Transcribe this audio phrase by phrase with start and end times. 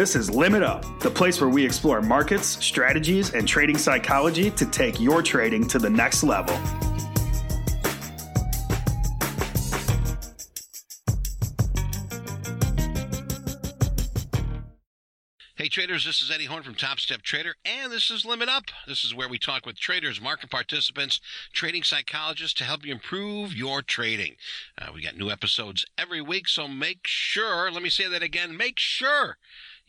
[0.00, 4.64] This is Limit Up, the place where we explore markets, strategies, and trading psychology to
[4.64, 6.56] take your trading to the next level.
[15.54, 18.64] Hey traders, this is Eddie Horn from Top Step Trader, and this is Limit Up.
[18.86, 21.20] This is where we talk with traders, market participants,
[21.52, 24.36] trading psychologists to help you improve your trading.
[24.80, 28.56] Uh, we got new episodes every week, so make sure, let me say that again,
[28.56, 29.36] make sure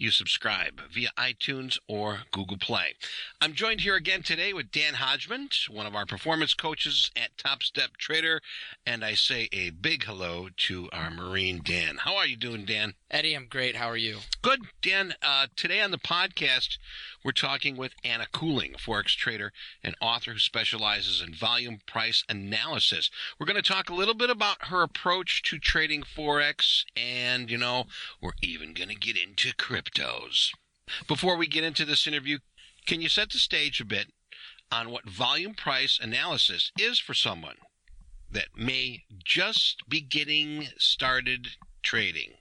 [0.01, 2.95] you subscribe via iTunes or Google Play.
[3.39, 7.61] I'm joined here again today with Dan Hodgman, one of our performance coaches at Top
[7.61, 8.41] Step Trader,
[8.83, 11.97] and I say a big hello to our Marine Dan.
[11.99, 12.95] How are you doing, Dan?
[13.11, 13.75] Eddie, I'm great.
[13.75, 14.19] How are you?
[14.41, 15.13] Good, Dan.
[15.21, 16.77] Uh, today on the podcast,
[17.23, 19.51] we're talking with Anna Coulling, a Forex trader
[19.83, 23.11] and author who specializes in volume price analysis.
[23.37, 27.57] We're going to talk a little bit about her approach to trading Forex, and, you
[27.57, 27.85] know,
[28.21, 29.53] we're even going to get into
[31.07, 32.39] Before we get into this interview,
[32.85, 34.07] can you set the stage a bit
[34.71, 37.57] on what volume price analysis is for someone
[38.29, 41.49] that may just be getting started
[41.83, 42.33] trading?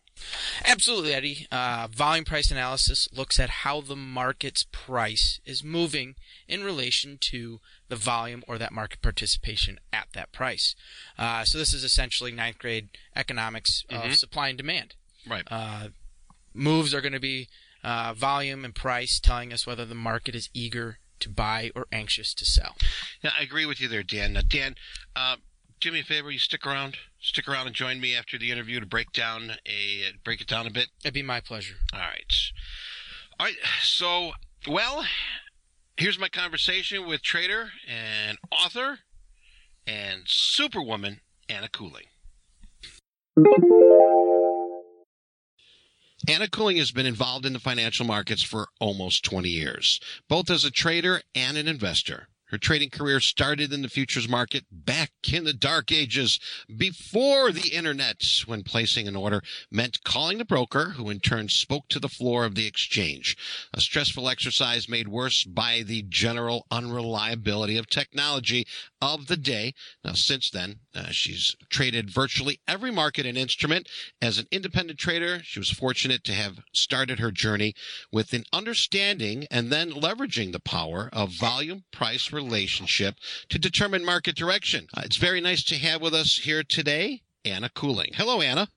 [0.67, 1.47] Absolutely, Eddie.
[1.51, 6.15] Uh, volume price analysis looks at how the market's price is moving
[6.47, 10.75] in relation to the volume or that market participation at that price.
[11.19, 14.17] Uh, so this is essentially ninth grade economics of Mhm.
[14.17, 14.95] supply and demand.
[15.27, 15.45] Right.
[15.51, 15.89] Uh,
[16.55, 17.49] moves are going to be
[17.83, 22.35] uh, volume and price telling us whether the market is eager to buy or anxious
[22.35, 22.77] to sell.
[23.23, 24.33] Yeah, I agree with you there, Dan.
[24.33, 24.75] Now, Dan,
[25.15, 25.37] uh,
[25.81, 26.31] do me a favor.
[26.31, 26.97] You stick around.
[27.21, 30.67] Stick around and join me after the interview to break down a break it down
[30.67, 30.89] a bit.
[31.05, 31.77] It'd be my pleasure.
[31.93, 32.35] All right.
[33.39, 33.57] All right.
[33.83, 34.33] So,
[34.69, 35.05] well,
[35.97, 39.01] here's my conversation with trader and author
[39.87, 42.07] and superwoman Anna Coulling.
[46.29, 50.65] Anna Coulling has been involved in the financial markets for almost 20 years, both as
[50.65, 52.29] a trader and an investor.
[52.51, 56.41] Her trading career started in the futures market back in the dark ages
[56.75, 61.89] before the internet when placing an order meant calling the broker who in turn spoke
[61.89, 63.37] to the floor of the exchange.
[63.73, 68.67] A stressful exercise made worse by the general unreliability of technology
[69.01, 69.73] of the day.
[70.05, 73.89] Now, since then, uh, she's traded virtually every market and instrument.
[74.21, 77.75] As an independent trader, she was fortunate to have started her journey
[78.11, 83.17] with an understanding and then leveraging the power of volume price relationship
[83.49, 84.87] to determine market direction.
[84.97, 88.13] Uh, it's very nice to have with us here today Anna Coulling.
[88.15, 88.69] Hello, Anna.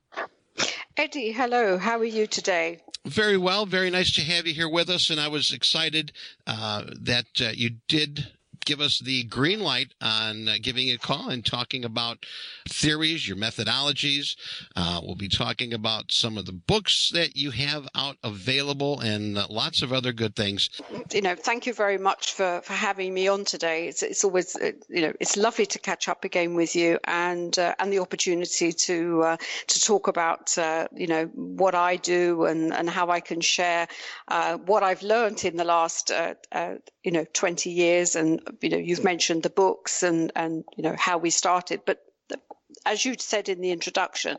[0.96, 1.76] Eddie, hello.
[1.78, 2.80] How are you today?
[3.04, 3.66] Very well.
[3.66, 5.10] Very nice to have you here with us.
[5.10, 6.12] And I was excited
[6.46, 8.28] uh, that uh, you did
[8.64, 12.26] give us the green light on uh, giving a call and talking about
[12.68, 14.36] theories, your methodologies.
[14.76, 19.38] Uh, we'll be talking about some of the books that you have out available and
[19.38, 20.70] uh, lots of other good things.
[21.12, 23.88] You know, thank you very much for, for having me on today.
[23.88, 27.58] It's, it's always, uh, you know, it's lovely to catch up again with you and
[27.58, 29.36] uh, and the opportunity to uh,
[29.66, 30.56] to talk about,
[30.94, 33.86] you know, what I do and, and how I can share
[34.66, 36.10] what I've learned in the last,
[37.04, 38.16] you know, 20 years.
[38.16, 41.82] And, you know, you've mentioned the books and, and you know, how we started.
[41.84, 42.40] But the,
[42.86, 44.38] as you said in the introduction,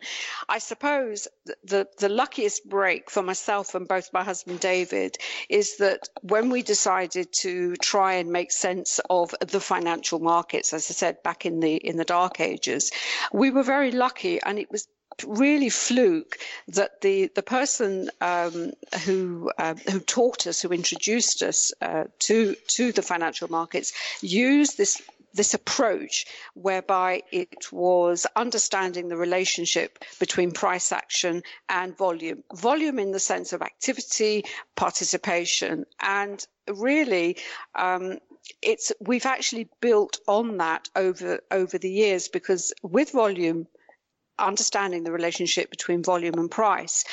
[0.49, 1.27] I suppose
[1.63, 5.17] the, the luckiest break for myself and both my husband David
[5.47, 10.89] is that when we decided to try and make sense of the financial markets, as
[10.89, 12.91] I said back in the in the dark ages,
[13.31, 14.87] we were very lucky, and it was
[15.25, 16.37] really fluke
[16.67, 18.71] that the the person um,
[19.05, 24.77] who uh, who taught us, who introduced us uh, to to the financial markets, used
[24.77, 25.01] this
[25.35, 32.43] this approach whereby it was understanding the relationship between price action and volume.
[32.53, 34.45] Volume in the sense of activity,
[34.75, 37.37] participation, and really
[37.75, 38.17] um,
[38.61, 43.67] it's we've actually built on that over over the years because with volume
[44.39, 47.05] understanding the relationship between volume and price.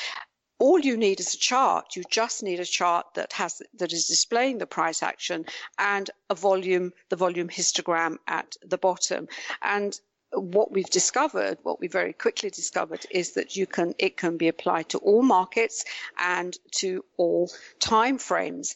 [0.59, 1.97] All you need is a chart.
[1.97, 5.45] You just need a chart that has that is displaying the price action
[5.79, 9.27] and a volume the volume histogram at the bottom.
[9.61, 9.99] And
[10.33, 14.49] what we've discovered what we very quickly discovered is that you can it can be
[14.49, 15.85] applied to all markets
[16.19, 17.51] and to all
[17.81, 18.75] time frames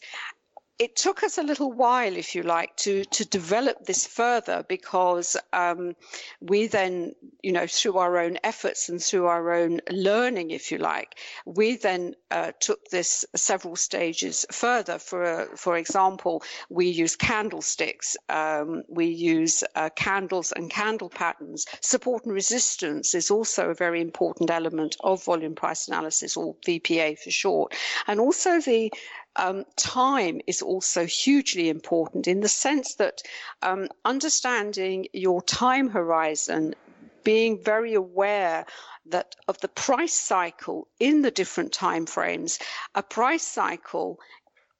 [0.79, 5.35] it took us a little while, if you like, to to develop this further because
[5.51, 5.95] um,
[6.39, 10.77] we then, you know, through our own efforts and through our own learning, if you
[10.77, 14.99] like, we then uh, took this several stages further.
[14.99, 21.65] For for example, we use candlesticks, um, we use uh, candles and candle patterns.
[21.81, 27.17] Support and resistance is also a very important element of volume price analysis, or VPA
[27.17, 27.73] for short,
[28.05, 28.91] and also the
[29.37, 33.21] um, time is also hugely important in the sense that
[33.61, 36.75] um, understanding your time horizon,
[37.23, 38.65] being very aware
[39.05, 42.59] that of the price cycle in the different time frames,
[42.95, 44.19] a price cycle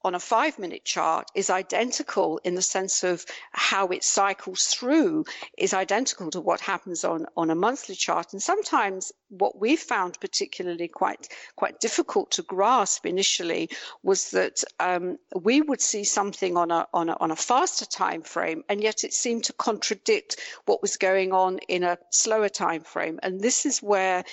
[0.04, 5.26] on a five minute chart is identical in the sense of how it cycles through
[5.58, 8.34] is identical to what happens on, on a monthly chart.
[8.34, 13.70] And sometimes what we found particularly quite quite difficult to grasp initially
[14.04, 18.22] was that um, we would see something on a, on a on a faster time
[18.22, 22.82] frame, and yet it seemed to contradict what was going on in a slower time
[22.82, 23.20] frame.
[23.24, 24.24] And this is where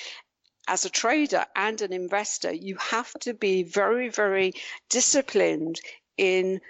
[0.66, 4.52] as a trader and an investor, you have to be very, very
[4.88, 5.80] disciplined
[6.16, 6.60] in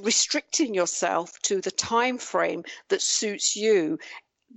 [0.00, 3.98] restricting yourself to the time frame that suits you.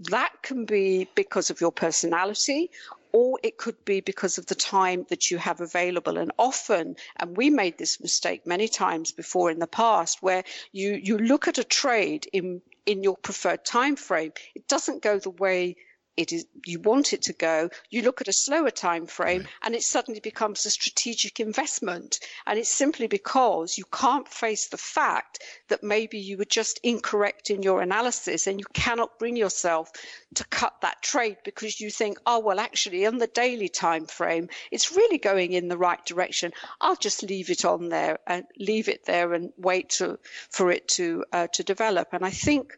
[0.09, 2.69] That can be because of your personality
[3.11, 6.17] or it could be because of the time that you have available.
[6.17, 10.99] And often, and we made this mistake many times before in the past, where you,
[11.01, 15.29] you look at a trade in in your preferred time frame, it doesn't go the
[15.29, 15.75] way
[16.17, 19.49] it is you want it to go you look at a slower time frame right.
[19.63, 22.19] and it suddenly becomes a strategic investment.
[22.45, 25.39] And it's simply because you can't face the fact
[25.69, 29.91] that maybe you were just incorrect in your analysis and you cannot bring yourself
[30.35, 34.49] to cut that trade because you think oh well actually on the daily time frame
[34.71, 36.51] it's really going in the right direction.
[36.81, 40.19] I'll just leave it on there and leave it there and wait to,
[40.49, 42.09] for it to uh, to develop.
[42.11, 42.77] And i think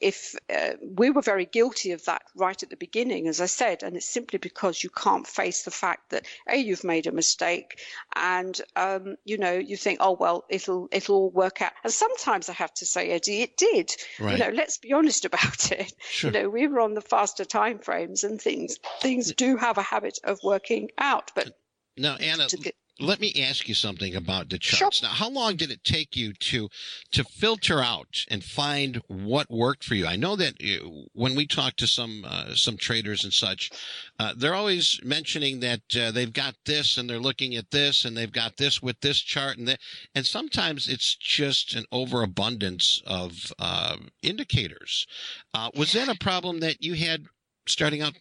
[0.00, 3.82] if uh, we were very guilty of that right at the beginning, as I said,
[3.82, 7.80] and it's simply because you can't face the fact that a you've made a mistake,
[8.14, 11.72] and um, you know you think, oh well, it'll it'll all work out.
[11.82, 13.94] And sometimes I have to say, Eddie, it did.
[14.18, 14.32] Right.
[14.32, 15.92] You know, let's be honest about it.
[16.00, 16.30] Sure.
[16.30, 19.82] You know, we were on the faster time frames, and things things do have a
[19.82, 21.30] habit of working out.
[21.34, 21.52] But
[21.96, 24.98] now, Anna, get, let me ask you something about the charts.
[24.98, 25.08] Sure.
[25.08, 26.68] Now, how long did it take you to
[27.12, 30.06] to filter out and find what worked for you?
[30.06, 33.70] I know that you, when we talk to some uh, some traders and such,
[34.18, 38.16] uh, they're always mentioning that uh, they've got this and they're looking at this and
[38.16, 39.80] they've got this with this chart and that,
[40.14, 45.06] and sometimes it's just an overabundance of uh, indicators.
[45.52, 47.24] Uh, was that a problem that you had
[47.66, 48.14] starting out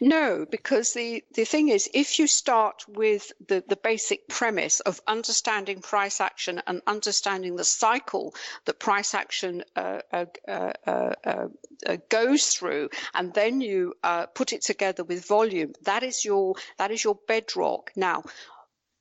[0.00, 5.00] no, because the, the thing is, if you start with the, the basic premise of
[5.06, 8.34] understanding price action and understanding the cycle
[8.64, 14.52] that price action uh, uh, uh, uh, uh goes through, and then you uh, put
[14.52, 17.92] it together with volume, that is your that is your bedrock.
[17.96, 18.24] Now,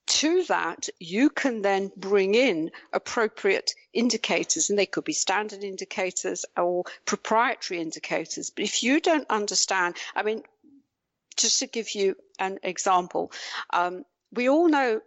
[0.07, 6.45] to that, you can then bring in appropriate indicators, and they could be standard indicators
[6.57, 8.50] or proprietary indicators.
[8.50, 10.44] But if you don't understand, I mean,
[11.41, 13.31] just to give you an example,
[13.71, 15.01] um, we all know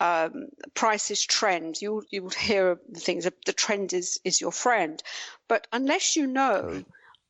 [0.00, 1.80] um, prices trend.
[1.80, 3.24] You you will hear things.
[3.24, 5.02] The trend is is your friend,
[5.48, 6.84] but unless you know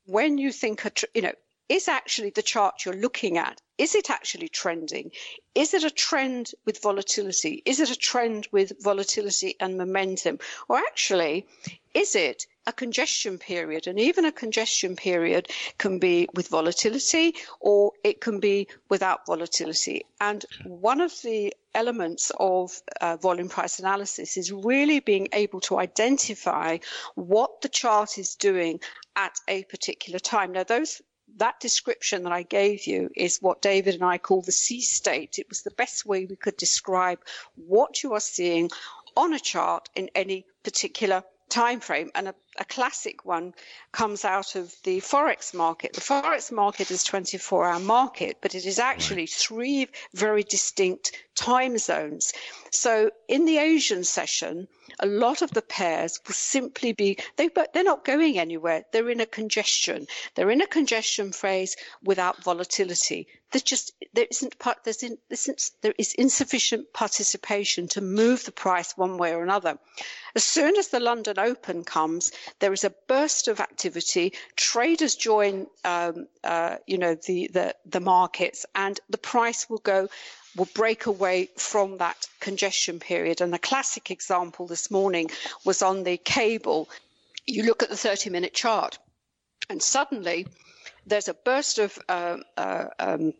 [0.07, 1.33] when you think a tr- you know
[1.69, 5.13] is actually the chart you're looking at is it actually trending?
[5.55, 7.63] Is it a trend with volatility?
[7.67, 10.39] Is it a trend with volatility and momentum?
[10.69, 11.47] Or actually,
[11.93, 13.87] is it a congestion period?
[13.87, 20.07] And even a congestion period can be with volatility or it can be without volatility.
[20.23, 25.79] And one of the elements of uh, volume price analysis is really being able to
[25.79, 26.79] identify
[27.15, 28.81] what the chart is doing
[29.17, 30.53] at a particular time.
[30.53, 31.03] Now, those
[31.37, 35.39] that description that I gave you is what David and I call the C state.
[35.39, 37.21] It was the best way we could describe
[37.55, 38.71] what you are seeing
[39.17, 43.55] on a chart in any particular time frame and a, a, classic one
[43.93, 45.93] comes out of the forex market.
[45.93, 51.79] The forex market is 24 hour market but it is actually three very distinct time
[51.79, 52.33] zones.
[52.71, 54.69] So in the asian session
[55.01, 58.85] a lot of the pairs will simply be they but they're not going anywhere.
[58.93, 60.07] They're in a congestion.
[60.35, 63.29] They're in a congestion phase without volatility.
[63.53, 65.19] There's just there isn't part there's in,
[65.83, 69.79] there is insufficient participation to move the price one way or another.
[70.35, 75.67] As soon as the london open comes there is a burst of activity traders join
[75.85, 80.09] um, uh, you know the, the the markets and the price will go
[80.57, 83.41] will break away from that congestion period.
[83.41, 85.31] And the classic example this morning
[85.65, 86.89] was on the cable.
[87.47, 88.99] You look at the 30 minute chart,
[89.69, 90.47] and suddenly
[91.07, 93.33] there's a burst of uh, uh, um,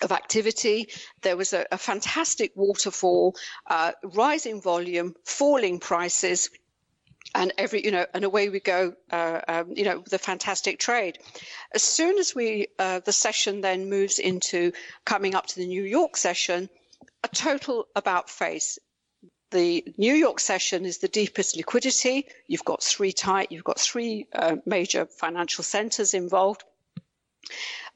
[0.00, 0.88] of activity.
[1.22, 6.50] There was a, a fantastic waterfall, uh, rising volume, falling prices,
[7.34, 11.18] and every you know and away we go uh, um, you know the fantastic trade.
[11.74, 14.72] As soon as we uh, the session then moves into
[15.04, 16.68] coming up to the new york session
[17.24, 18.78] a total about face.
[19.50, 22.26] The new york session is the deepest liquidity.
[22.46, 26.64] You've got three tight you've got three uh, major financial centers involved.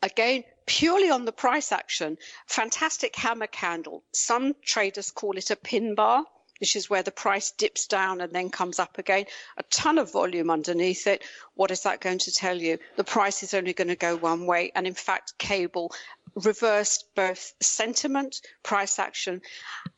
[0.02, 4.02] Again purely on the price action fantastic hammer candle.
[4.12, 6.24] Some traders call it a pin bar
[6.58, 9.26] which is where the price dips down and then comes up again.
[9.56, 11.22] A ton of volume underneath it.
[11.54, 12.78] What is that going to tell you?
[12.96, 14.72] The price is only going to go one way.
[14.74, 15.92] And in fact, cable
[16.34, 19.40] reversed both sentiment, price action,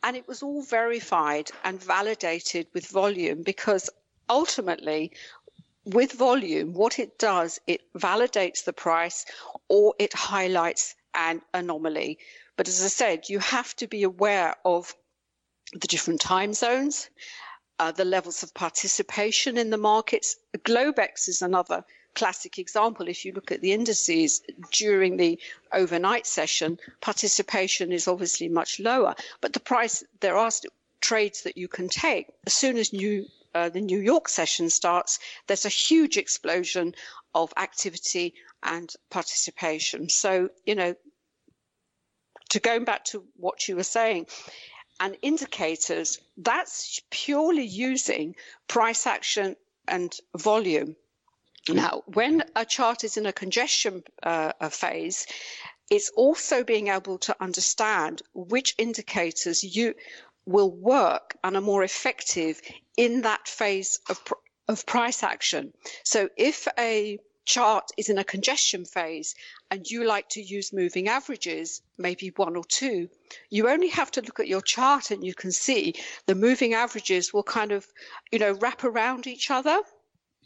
[0.02, 3.90] and it was all verified and validated with volume because
[4.30, 5.12] ultimately,
[5.84, 9.24] with volume, what it does, it validates the price
[9.68, 12.18] or it highlights an anomaly.
[12.56, 14.94] But as I said, you have to be aware of
[15.72, 17.10] the different time zones,
[17.78, 20.36] uh, the levels of participation in the markets.
[20.58, 21.84] Globex is another
[22.14, 23.08] classic example.
[23.08, 25.38] If you look at the indices during the
[25.72, 30.50] overnight session, participation is obviously much lower, but the price, there are
[31.00, 32.26] trades that you can take.
[32.46, 36.94] As soon as new, uh, the New York session starts, there's a huge explosion
[37.34, 40.08] of activity and participation.
[40.08, 40.94] So, you know,
[42.50, 44.26] to going back to what you were saying,
[45.00, 48.36] and indicators, that's purely using
[48.66, 50.96] price action and volume.
[51.68, 55.26] Now, when a chart is in a congestion uh, phase,
[55.90, 59.94] it's also being able to understand which indicators you
[60.46, 62.60] will work and are more effective
[62.96, 64.20] in that phase of,
[64.66, 65.72] of price action.
[66.04, 69.34] So if a chart is in a congestion phase
[69.70, 73.08] and you like to use moving averages, maybe one or two,
[73.50, 75.94] you only have to look at your chart and you can see
[76.26, 77.86] the moving averages will kind of,
[78.32, 79.78] you know, wrap around each other.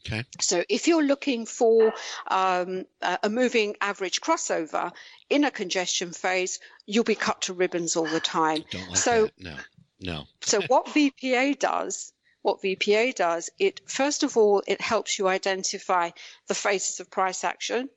[0.05, 0.25] Okay.
[0.41, 1.93] So if you're looking for
[2.26, 4.93] um, a moving average crossover
[5.31, 8.64] in a congestion phase, you'll be cut to ribbons all the time.
[8.71, 9.33] Don't like so that.
[9.38, 9.57] No,
[10.00, 10.25] no.
[10.41, 12.12] so what VPA does
[12.43, 16.11] what VPA does, it first of all, it helps you identify
[16.49, 17.88] the phases of price action.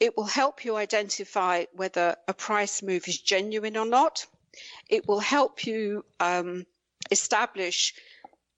[0.00, 4.26] It will help you identify whether a price move is genuine or not.
[4.88, 6.66] It will help you um,
[7.10, 7.94] establish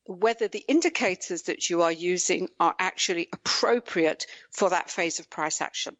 [0.06, 5.60] whether the indicators that you are using are actually appropriate for that phase of price
[5.60, 5.96] action.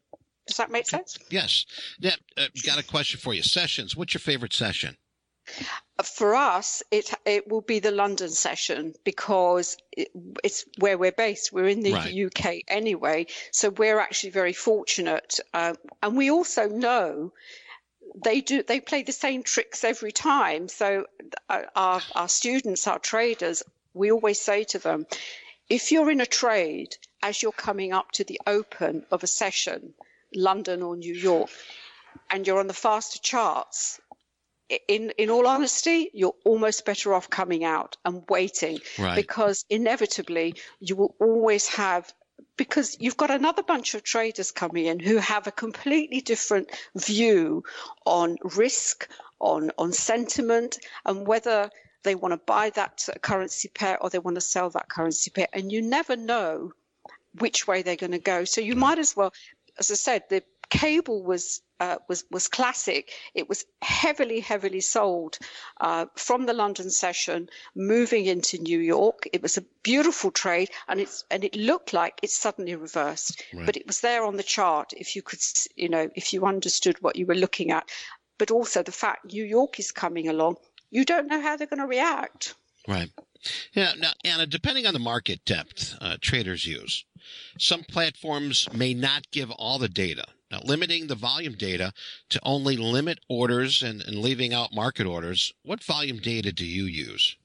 [0.47, 1.17] Does that make sense?
[1.29, 1.65] Yes.
[1.99, 3.43] Yeah, uh, got a question for you.
[3.43, 3.95] Sessions.
[3.95, 4.97] What's your favorite session?
[6.03, 10.09] For us, it it will be the London session because it,
[10.43, 11.53] it's where we're based.
[11.53, 12.25] We're in the Right.
[12.25, 15.39] UK anyway, so we're actually very fortunate.
[15.53, 17.31] Uh, and we also know
[18.15, 20.67] they do they play the same tricks every time.
[20.67, 21.05] So
[21.49, 25.05] uh, our our students, our traders, we always say to them,
[25.69, 29.93] if you're in a trade as you're coming up to the open of a session,
[30.33, 31.49] London or New York,
[32.29, 33.99] and you're on the faster charts,
[34.87, 39.15] in in all honesty, you're almost better off coming out and waiting Right.
[39.15, 42.13] because inevitably you will always have
[42.55, 47.63] because you've got another bunch of traders coming in who have a completely different view
[48.05, 51.69] on risk, on on sentiment, and whether
[52.03, 55.47] they want to buy that currency pair or they want to sell that currency pair,
[55.53, 56.73] and you never know
[57.39, 58.45] which way they're going to go.
[58.45, 58.79] So you mm.
[58.79, 59.33] might as well,
[59.79, 60.43] as I said, the
[60.79, 63.11] cable was uh, was was classic.
[63.33, 65.37] It was heavily, heavily sold
[65.81, 69.27] uh, from the London session, moving into New York.
[69.33, 73.65] It was a beautiful trade, and it's and it looked like it suddenly reversed, Right.
[73.65, 74.93] but it was there on the chart.
[74.95, 75.39] If you could,
[75.75, 77.89] you know, if you understood what you were looking at,
[78.37, 80.57] but also the fact New York is coming along,
[80.89, 82.55] you don't know how they're going to react.
[82.87, 83.11] Right.
[83.73, 83.93] Yeah.
[83.97, 87.05] Now, Anna, depending on the market depth uh, traders use,
[87.59, 90.25] some platforms may not give all the data.
[90.53, 91.93] Now, limiting the volume data
[92.29, 96.83] to only limit orders and, and leaving out market orders, what volume data do you
[96.83, 97.35] use?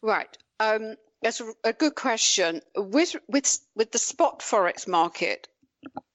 [0.00, 0.34] Right.
[0.58, 2.62] Um, that's a, good question.
[2.74, 5.46] With with with the spot forex market,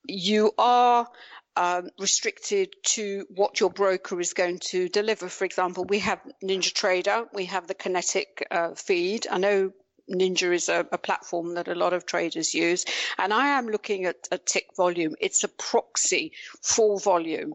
[0.07, 1.07] you are
[1.55, 5.29] um, restricted to what your broker is going to deliver.
[5.29, 9.27] For example, we have Ninja Trader, we have the Kinetick uh, feed.
[9.29, 9.71] I know
[10.09, 12.85] Ninja is a, a platform that a lot of traders use,
[13.17, 15.15] and I am looking at a tick volume.
[15.19, 17.53] It's a proxy for volume.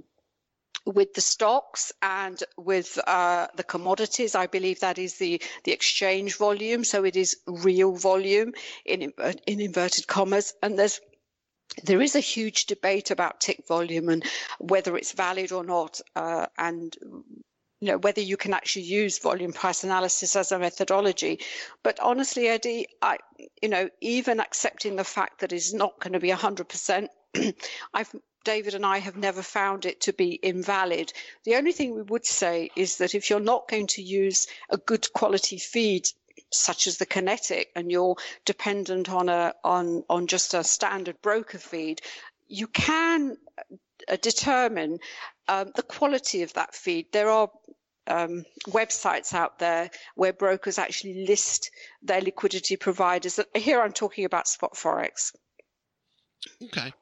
[0.94, 4.34] with the stocks and with uh, the commodities.
[4.34, 6.84] I believe that is the, the exchange volume.
[6.84, 8.52] So it is real volume
[8.84, 9.12] in,
[9.46, 10.54] in inverted commas.
[10.62, 11.00] And there's
[11.84, 14.24] there is a huge debate about tick volume and
[14.58, 16.96] whether it's valid or not, uh, and
[17.80, 21.40] you know whether you can actually use volume price analysis as a methodology.
[21.82, 23.18] But honestly, Eddie, I
[23.62, 27.10] you know even accepting the fact that it's not going to be hundred percent,
[27.94, 28.12] I've
[28.44, 31.12] David and I have never found it to be invalid.
[31.44, 34.78] The only thing we would say is that if you're not going to use a
[34.78, 36.08] good quality feed
[36.50, 41.58] such as the Kinetick and you're dependent on a on on just a standard broker
[41.58, 42.00] feed
[42.46, 43.36] you can
[44.08, 44.98] uh, determine
[45.48, 47.50] um, the quality of that feed there are
[48.08, 51.70] um, websites out there where brokers actually list
[52.02, 55.32] their liquidity providers here i'm talking about spot forex
[56.64, 56.92] okay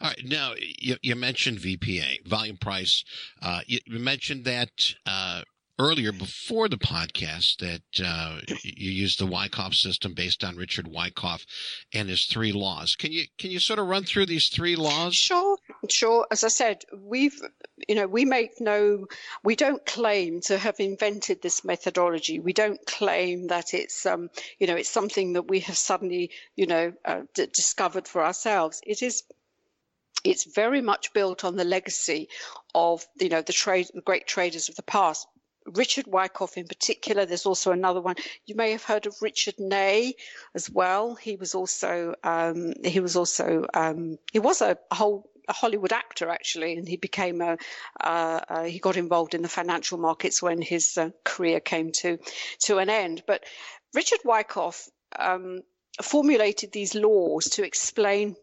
[0.00, 0.24] all right.
[0.24, 3.04] Now, you, you mentioned VPA, volume price.
[3.42, 5.42] Uh, you, you, mentioned that uh,
[5.78, 11.44] earlier before the podcast that uh, you used the Wyckoff system based on Richard Wyckoff
[11.92, 12.96] and his three laws.
[12.96, 15.14] Can you can you sort of run through these three laws?
[15.14, 15.57] Sure,
[15.88, 16.26] sure.
[16.30, 17.40] As I said, we've
[17.86, 19.06] you know we make no
[19.42, 22.38] we don't claim to have invented this methodology.
[22.40, 26.66] We don't claim that it's um you know it's something that we have suddenly you
[26.66, 28.80] know uh, d- discovered for ourselves.
[28.86, 29.22] It is
[30.24, 32.28] it's very much built on the legacy
[32.74, 35.26] of you know the trade the great traders of the past
[35.74, 37.26] Richard Wyckoff in particular.
[37.26, 38.16] There's also another one.
[38.46, 40.14] You may have heard of Richard Ney
[40.54, 41.14] as well.
[41.14, 45.92] He was also um, he was also um, he was a, a whole a Hollywood
[45.92, 47.56] actor actually, and he became a
[48.00, 52.18] uh, uh, he got involved in the financial markets when his uh, career came to
[52.60, 53.22] to an end.
[53.26, 53.44] But
[53.94, 54.88] Richard Wyckoff
[55.18, 55.60] um,
[56.02, 58.36] formulated these laws to explain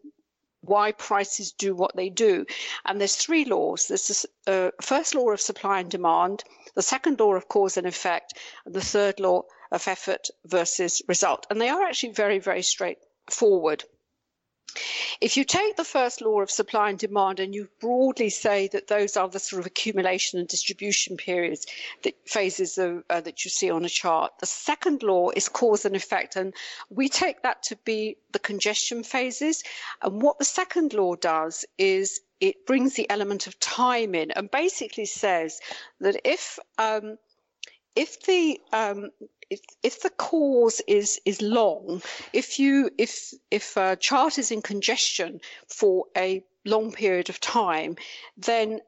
[0.60, 2.44] why prices do what they do.
[2.84, 3.86] And there's three laws.
[3.86, 6.42] There's the uh, first law of supply and demand,
[6.74, 8.34] the second law of cause and effect,
[8.64, 11.46] and the third law of effort versus result.
[11.50, 13.84] And they are actually very, very straightforward.
[15.20, 18.88] If you take the first law of supply and demand and you broadly say that
[18.88, 21.66] those are the sort of accumulation and distribution periods,
[22.02, 25.84] that phases of, uh, that you see on a chart, the second law is cause
[25.84, 26.52] and effect, and
[26.90, 29.64] we take that to be the congestion phases.
[30.02, 34.50] And what the second law does is it brings the element of time in and
[34.50, 35.60] basically says
[36.00, 37.16] that if um,
[37.96, 39.10] if the um,
[39.50, 44.62] if, if the cause is is long, if you if if a chart is in
[44.62, 47.96] congestion for a long period of time,
[48.36, 48.80] then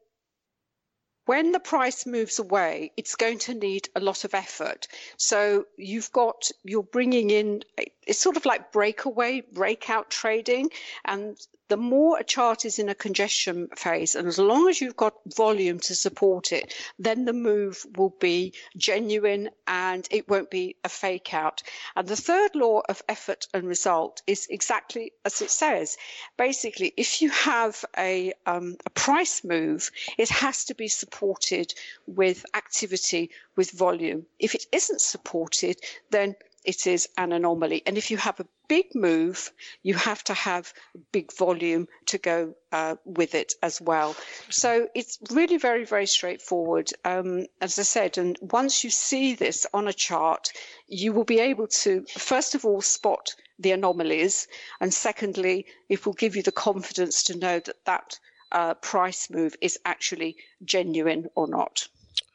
[1.28, 4.88] when the price moves away, it's going to need a lot of effort.
[5.18, 7.64] So you've got, you're bringing in,
[8.08, 10.70] it's sort of like breakaway, breakout trading.
[11.04, 14.96] And the more a chart is in a congestion phase, and as long as you've
[14.96, 20.76] got volume to support it, then the move will be genuine and it won't be
[20.82, 21.62] a fake out.
[21.94, 25.98] And the third law of effort and result is exactly as it says.
[26.38, 31.74] Basically, if you have a, um, a price move, it has to be supported
[32.06, 34.24] with activity, with volume.
[34.38, 35.76] If it isn't supported,
[36.10, 36.34] then
[36.68, 37.82] it is an anomaly.
[37.86, 39.50] And if you have a big move,
[39.82, 40.74] you have to have
[41.12, 44.14] big volume to go uh, with it as well.
[44.50, 46.90] So it's really very, very straightforward.
[47.06, 50.50] Um, as I said, and once you see this on a chart,
[50.86, 54.46] you will be able to, first of all, spot the anomalies.
[54.78, 58.18] And secondly, it will give you the confidence to know that that
[58.52, 61.88] uh, price move is actually genuine or not.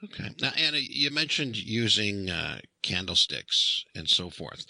[0.03, 0.29] Okay.
[0.41, 4.65] Now, Anna, you mentioned using uh, candlesticks and so forth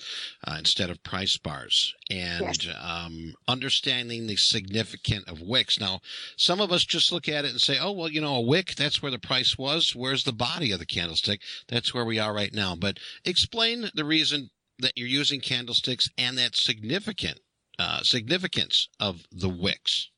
[0.46, 2.68] uh, instead of price bars and yes.
[2.80, 5.80] um, understanding the significance of wicks.
[5.80, 6.02] Now,
[6.38, 8.76] some of us just look at it and say, oh, well, you know, a wick,
[8.76, 9.96] that's where the price was.
[9.96, 11.42] Where's the body of the candlestick?
[11.68, 12.76] That's where we are right now.
[12.76, 17.40] But explain the reason that you're using candlesticks and that significant
[17.80, 20.12] uh, significance of the wicks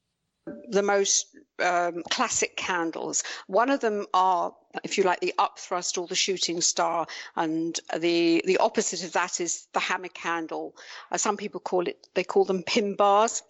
[0.67, 1.27] the most
[1.59, 3.23] um, classic candles.
[3.47, 4.53] One of them are,
[4.83, 9.39] if you like, the upthrust or the shooting star, and the the opposite of that
[9.39, 10.75] is the hammer candle.
[11.11, 13.41] Uh, some people call it they call them pin bars,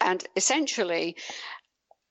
[0.00, 1.16] and essentially.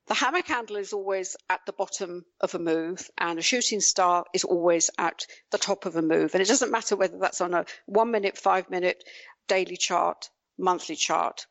[0.05, 4.25] The hammer candle is always at the bottom of a move, and a shooting star
[4.33, 6.35] is always at the top of a move.
[6.35, 9.01] And it doesn't matter whether that's on a one minute, five minute,
[9.47, 11.45] daily chart, monthly chart.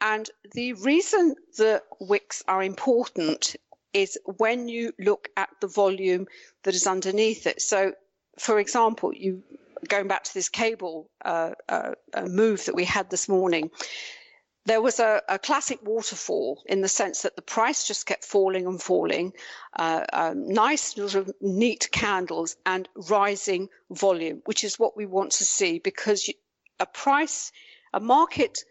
[0.00, 3.56] And the reason that wicks are important
[3.92, 6.26] is when you look at the volume
[6.64, 7.62] that is underneath it.
[7.62, 7.94] So,
[8.38, 9.42] for example, you
[9.88, 13.70] going back to this cable uh, uh, uh, move that we had this morning.
[14.66, 18.66] there was a, a, classic waterfall in the sense that the price just kept falling
[18.66, 19.30] and falling.
[19.76, 25.44] Uh, um, nice, of neat candles and rising volume, which is what we want to
[25.44, 26.30] see because
[26.80, 27.52] a price,
[27.92, 28.64] a market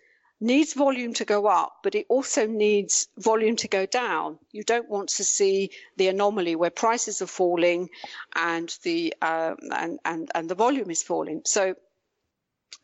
[0.43, 4.37] needs volume to go up, but it also needs volume to go down.
[4.51, 7.89] You don't want to see the anomaly where prices are falling
[8.35, 11.41] and the um, and, and and the volume is falling.
[11.45, 11.75] So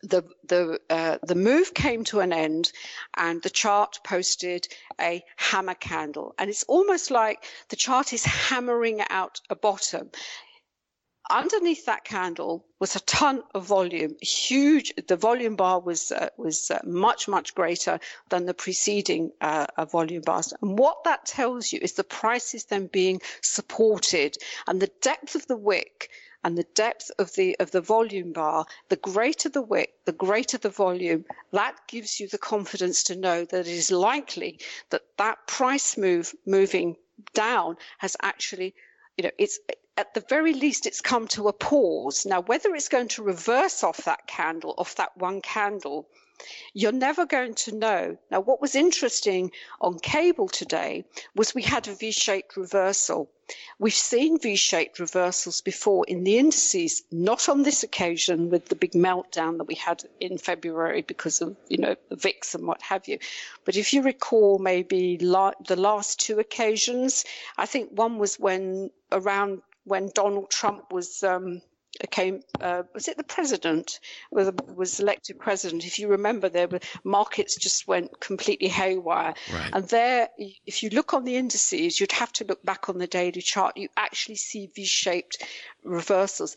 [0.02, 2.72] the the uh, the move came to an end,
[3.14, 4.66] and the chart posted
[4.98, 10.10] a hammer candle, and it's almost like the chart is hammering out a bottom.
[11.30, 14.92] Underneath that candle was a ton of volume, huge.
[15.06, 20.22] The volume bar was uh, was uh, much much greater than the preceding uh, volume
[20.22, 20.52] bars.
[20.60, 25.36] And what that tells you is the price is then being supported, and the depth
[25.36, 26.10] of the wick
[26.42, 30.58] and the depth of the of the volume bar, the greater the wick, the greater
[30.58, 31.24] the volume.
[31.52, 34.58] That gives you the confidence to know that it is likely
[34.90, 36.96] that that price move moving
[37.34, 38.74] down has actually,
[39.16, 39.60] you know, it's
[40.00, 42.24] at the very least it's come to a pause.
[42.24, 46.08] Now, whether it's going to reverse off that candle, off that one candle,
[46.72, 48.16] you're never going to know.
[48.30, 51.04] Now, what was interesting on cable today
[51.36, 53.30] was we had a V shaped reversal.
[53.78, 58.76] We've seen V shaped reversals before in the indices, not on this occasion with the
[58.76, 62.80] big meltdown that we had in February because of, you know, the VIX and what
[62.80, 63.18] have you.
[63.66, 67.26] But if you recall, maybe la- the last two occasions,
[67.58, 71.22] I think one was when around when Donald Trump was.
[71.22, 71.62] Um,
[72.10, 73.98] came uh, was it the president?
[74.30, 75.84] Was was elected president.
[75.84, 79.34] If you remember there were markets just went completely haywire.
[79.52, 79.70] Right.
[79.72, 83.08] and there if you look on the indices you'd have to look back on the
[83.08, 83.76] daily chart.
[83.76, 85.44] You actually see v-shaped
[85.82, 86.56] reversals.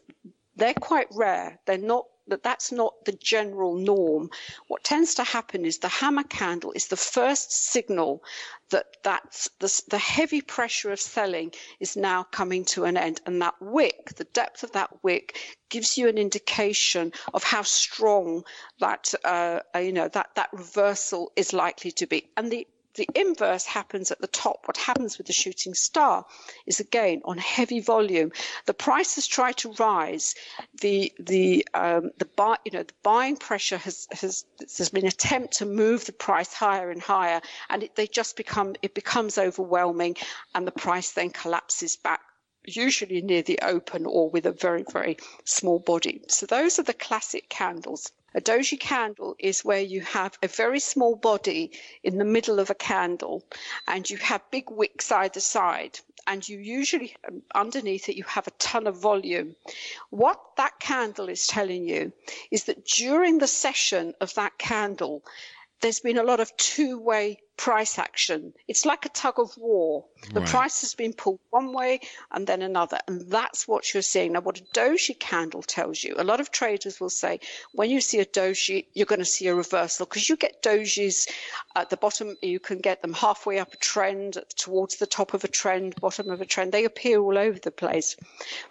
[0.56, 1.60] They're quite rare.
[1.66, 4.30] They're not that that's not the general norm.
[4.68, 8.24] What tends to happen is the hammer candle is the first signal
[8.70, 13.22] that that's the, the heavy pressure of selling is now coming to an end.
[13.26, 15.38] And that wick, the depth of that wick,
[15.70, 18.44] gives you an indication of how strong
[18.80, 22.30] that uh, you know that that reversal is likely to be.
[22.38, 24.62] And the the inverse happens at the top.
[24.66, 26.26] What happens with the shooting star
[26.66, 28.32] is again on heavy volume.
[28.66, 30.36] The prices try to rise.
[30.82, 35.08] The the um, the buy you know the buying pressure has has there's been an
[35.08, 39.38] attempt to move the price higher and higher, and it, they just become it becomes
[39.38, 40.18] overwhelming,
[40.54, 42.22] and the price then collapses back
[42.66, 46.22] usually near the open or with a very very small body.
[46.28, 48.12] So those are the classic candles.
[48.36, 52.70] A doji candle is where you have a very small body in the middle of
[52.70, 53.44] a candle
[53.88, 58.48] and you have big wicks either side and you usually um, underneath it you have
[58.48, 59.56] a ton of volume.
[60.10, 62.14] What that candle is telling you
[62.50, 65.24] is that during the session of that candle,
[65.82, 68.54] there's been a lot of two-way price action.
[68.68, 70.06] It's like a tug of war.
[70.34, 70.50] The right.
[70.50, 72.00] price has been pulled one way
[72.32, 73.00] and then another.
[73.08, 74.34] And that's what you're seeing.
[74.34, 77.40] Now, what a doji candle tells you, a lot of traders will say,
[77.74, 81.30] when you see a doji, you're going to see a reversal because you get dojis
[81.76, 82.38] at the bottom.
[82.42, 86.30] You can get them halfway up a trend, towards the top of a trend, bottom
[86.30, 86.72] of a trend.
[86.72, 88.16] They appear all over the place.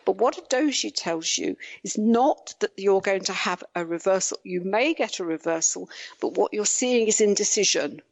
[0.04, 4.38] But what a doji tells you is not that you're going to have a reversal.
[4.42, 5.88] You may get a reversal,
[6.20, 8.02] but what you're seeing is indecision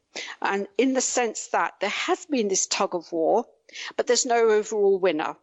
[0.41, 3.45] and in the sense that there has been this tug of war,
[3.95, 5.35] but there's no overall winner.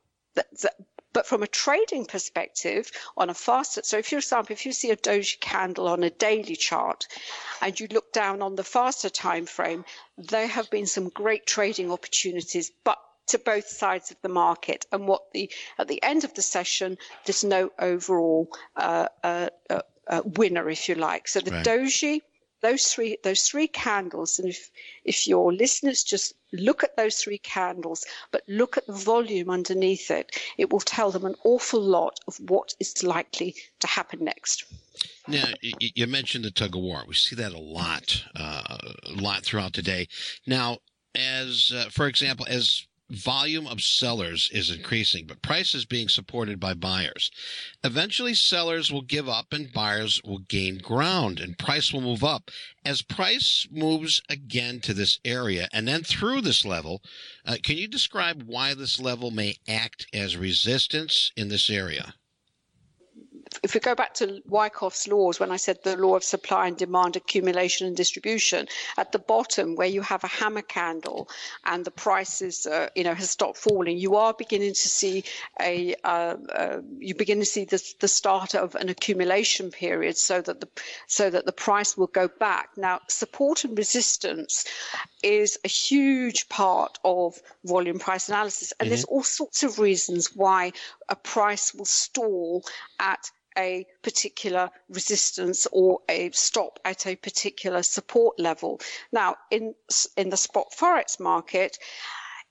[1.15, 4.91] But from a trading perspective, on a faster, so if, for example, if you see
[4.91, 7.07] a doji candle on a daily chart
[7.63, 9.85] and you look down on the faster time frame,
[10.19, 14.87] there have been some great trading opportunities, but to both sides of the market.
[14.93, 19.83] And what the at the end of the session, there's no overall uh, uh, uh,
[20.07, 21.27] uh winner, if you like.
[21.29, 21.65] So the right.
[21.65, 22.23] doji
[22.61, 24.71] those three those three candles and if
[25.05, 30.11] if your listeners just look at those three candles but look at the volume underneath
[30.11, 34.65] it it will tell them an awful lot of what is likely to happen next.
[35.27, 37.05] Now you mentioned the tug of war.
[37.07, 40.09] We see that a lot uh, a lot throughout the day.
[40.47, 40.79] Now
[41.15, 46.61] as uh, for example as volume of sellers is increasing, but price is being supported
[46.61, 47.31] by buyers.
[47.83, 52.51] Eventually, sellers will give up and buyers will gain ground and price will move up.
[52.85, 57.03] As price moves again to this area and then through this level,
[57.47, 62.15] uh, can you describe why this level may act as resistance in this area?
[63.63, 66.77] If we go back to Wyckoff's laws, when I said the law of supply and
[66.77, 71.29] demand, accumulation and distribution, at the bottom where you have a hammer candle
[71.65, 75.25] and the prices, uh, you know, has stopped falling, you are beginning to see
[75.61, 80.41] a, uh, uh, you begin to see the, the start of an accumulation period, so
[80.41, 80.69] that the
[81.07, 82.71] so that the price will go back.
[82.77, 84.65] Now, support and resistance
[85.23, 88.91] is a huge part of volume price analysis, and mm-hmm.
[88.91, 90.73] there's all sorts of reasons why
[91.09, 92.63] a price will stall
[92.99, 98.81] at a particular resistance or a stop at a particular support level.
[99.13, 99.75] Now, in
[100.17, 101.77] in the spot forex market,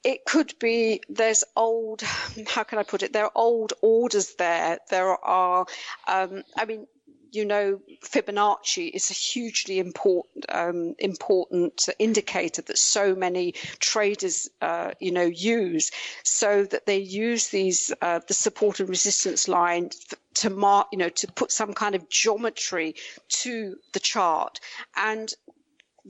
[0.04, 2.02] it could be there's old
[2.48, 5.66] how can i put it there are old orders there there are
[6.08, 6.86] um, i mean
[7.32, 14.92] you know, Fibonacci is a hugely important um, important indicator that so many traders, uh,
[15.00, 15.92] you know, use,
[16.24, 19.90] so that they use these uh, the support and resistance line
[20.36, 22.96] to mark, you know, to put some kind of geometry
[23.30, 24.60] to the chart,
[24.96, 25.34] and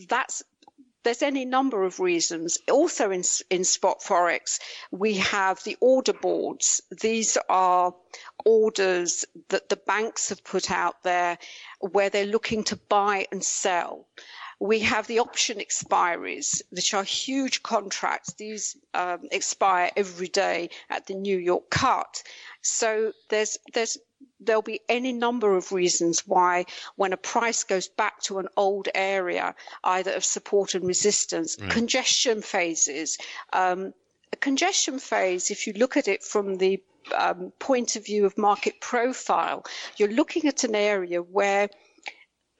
[0.07, 0.43] that's
[1.03, 2.57] there's any number of reasons.
[2.69, 4.59] Also in, in spot forex,
[4.91, 6.81] we have the order boards.
[7.01, 7.93] These are
[8.45, 11.37] orders that the banks have put out there
[11.79, 14.07] where they're looking to buy and sell.
[14.59, 18.33] We have the option expiries, which are huge contracts.
[18.33, 22.23] These um, expire every day at the New York cut.
[22.63, 23.97] So there's there's
[24.39, 28.87] there'll be any number of reasons why when a price goes back to an old
[28.93, 31.69] area, either of support and resistance, right.
[31.69, 33.17] congestion phases.
[33.53, 33.93] Um,
[34.31, 36.81] a congestion phase, if you look at it from the
[37.15, 41.69] um, point of view of market profile, you're looking at an area where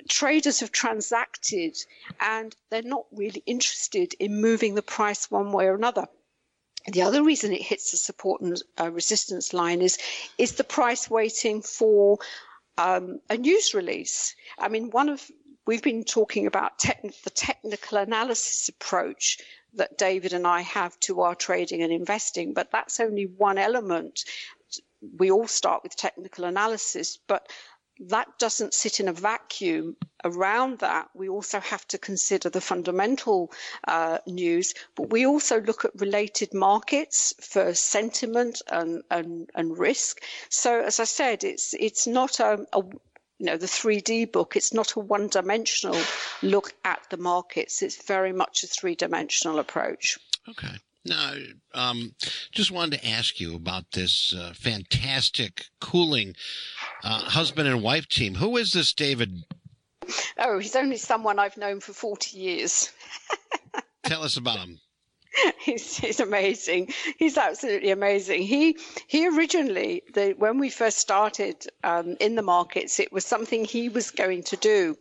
[0.08, 1.76] traders have transacted
[2.20, 6.08] and they're not really interested in moving the price one way or another.
[6.92, 9.98] The other reason it hits the support and uh, resistance line is
[10.38, 12.18] is the price waiting for
[12.78, 14.36] um, a news release.
[14.58, 15.30] I mean, one of
[15.66, 19.40] we've been talking about the technical analysis approach
[19.74, 24.24] that David and I have to our trading and investing, but that's only one element.
[25.18, 27.52] We all start with technical analysis, but
[28.00, 31.10] that doesn't sit in a vacuum around that.
[31.14, 33.52] We also have to consider the fundamental
[33.88, 40.22] uh, news, but we also look at related markets for sentiment and, and, and risk.
[40.50, 42.84] So, as I said, it's it's not a, a
[43.40, 44.56] you know the 3D book.
[44.56, 46.00] It's not a one-dimensional
[46.42, 47.82] look at the markets.
[47.82, 50.18] It's very much a three-dimensional approach.
[50.50, 50.78] Okay.
[51.08, 51.34] Now,
[51.74, 52.14] um,
[52.52, 56.36] just wanted to ask you about this uh, fantastic Coulling
[57.04, 58.36] uh, husband and wife team.
[58.36, 59.44] Who is this David?
[60.38, 62.92] Oh, he's only someone I've known for 40 years.
[64.04, 64.80] Tell us about him.
[65.60, 66.94] He's, he's amazing.
[67.18, 68.42] He's absolutely amazing.
[68.42, 73.64] He he originally, the, when we first started um, in the markets, it was something
[73.64, 74.98] he was going to do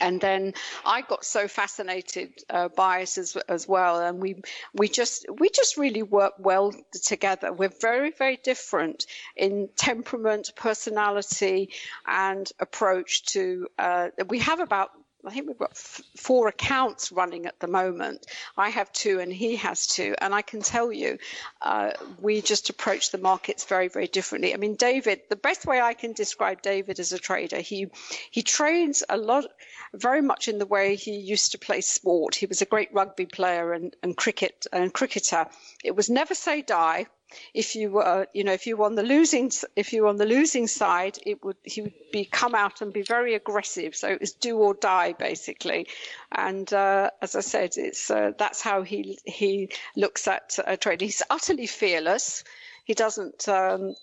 [0.00, 4.42] and then I got so fascinated uh, by it as, as well, and we
[4.72, 6.72] we just we just really work well
[7.04, 7.52] together.
[7.52, 11.70] We're very very different in temperament, personality,
[12.06, 13.68] and approach to.
[13.78, 14.90] Uh, we have about
[15.26, 18.26] I think we've got f- four accounts running at the moment.
[18.56, 20.14] I have two, and he has two.
[20.18, 21.18] And I can tell you,
[21.62, 24.52] uh, we just approach the markets very, very differently.
[24.52, 27.88] I mean, David, the best way I can describe David as a trader, he
[28.30, 29.46] he trades a lot,
[29.94, 32.34] very much in the way he used to play sport.
[32.34, 35.46] He was a great rugby player and, and cricket and cricketer.
[35.82, 37.06] It was never say die
[37.52, 40.16] if you were, you know, if you were on the losing, if you were on
[40.16, 43.96] the losing side, it would he would be come out and be very aggressive.
[43.96, 45.88] So it was do or die basically.
[46.30, 51.00] And uh, as I said, it's uh, that's how he he looks at uh.
[51.00, 52.44] He's utterly fearless.
[52.84, 53.48] He doesn't.
[53.48, 53.94] Um,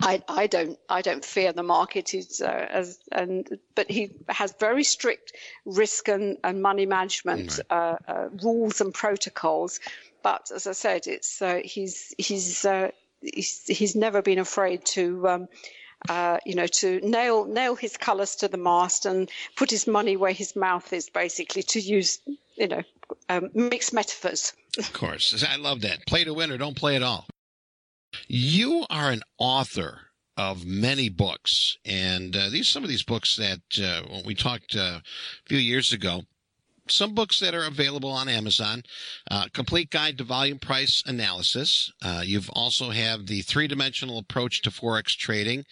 [0.00, 2.08] I, I don't I don't fear the market.
[2.08, 5.32] He's uh, as and but he has very strict
[5.64, 9.80] risk and, and money management uh, uh, rules and protocols
[10.22, 12.90] but as I said, it's uh, he's he's, uh,
[13.22, 15.28] he's he's never been afraid to.
[15.28, 15.48] Um,
[16.08, 20.16] uh, you know, to nail nail his colours to the mast and put his money
[20.16, 22.20] where his mouth is, basically, to use,
[22.54, 22.82] you know,
[23.28, 24.52] um, mixed metaphors.
[24.78, 26.06] Of course, I love that.
[26.06, 27.26] Play to win or don't play at all.
[28.28, 30.02] You are an author
[30.36, 34.76] of many books, and uh, these some of these books that uh, when we talked
[34.76, 35.02] uh, a
[35.48, 36.22] few years ago
[36.90, 38.82] some books that are available on Amazon.
[39.30, 41.92] Uh, Complete Guide to Volume Price Analysis.
[42.02, 45.64] Uh, you've also have the three dimensional approach to forex trading.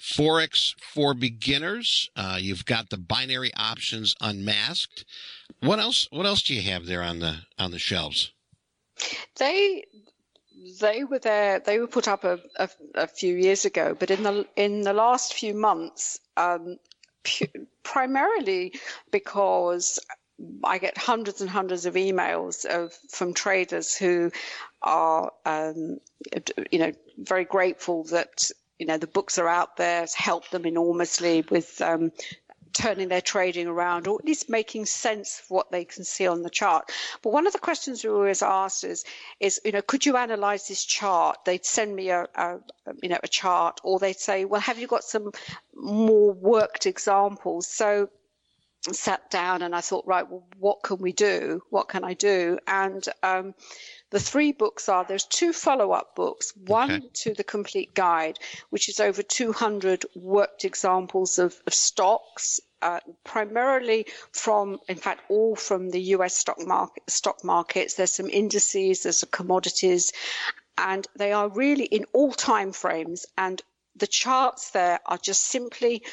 [0.00, 2.10] Forex for beginners.
[2.16, 5.04] Uh, you've got the binary options unmasked.
[5.60, 6.06] What else?
[6.10, 8.32] What else do you have there on the on the shelves?
[9.36, 9.84] They
[10.80, 11.60] they were there.
[11.60, 14.92] They were put up a, a, a, few years ago, but in the in the
[14.92, 16.78] last few months, um,
[17.24, 18.74] pu- primarily
[19.10, 19.98] because
[20.62, 24.30] I get hundreds and hundreds of emails of from traders who
[24.82, 25.98] are, um,
[26.70, 30.04] you know, very grateful that you know the books are out there.
[30.04, 32.12] It's helped them enormously with um,
[32.78, 36.42] turning their trading around or at least making sense of what they can see on
[36.42, 36.90] the chart.
[37.22, 39.04] But one of the questions we always ask is,
[39.40, 41.38] is you know, could you analyze this chart?
[41.44, 42.58] They'd send me a, a
[43.02, 45.32] you know, a chart or they'd say, well, have you got some
[45.74, 47.66] more worked examples?
[47.66, 48.10] So
[48.92, 51.62] sat down and I thought, right, well, what can we do?
[51.70, 52.58] What can I do?
[52.66, 53.54] And um,
[54.10, 57.08] the three books are there's two follow up books, one okay.
[57.12, 58.38] to the complete guide,
[58.70, 62.60] which is over 200 worked examples of, of stocks.
[62.80, 66.36] Uh, primarily from, in fact, all from the U.S.
[66.36, 67.94] stock market, stock markets.
[67.94, 70.12] There's some indices, there's some commodities,
[70.76, 73.26] and they are really in all time frames.
[73.36, 73.60] And
[73.96, 76.04] the charts there are just simply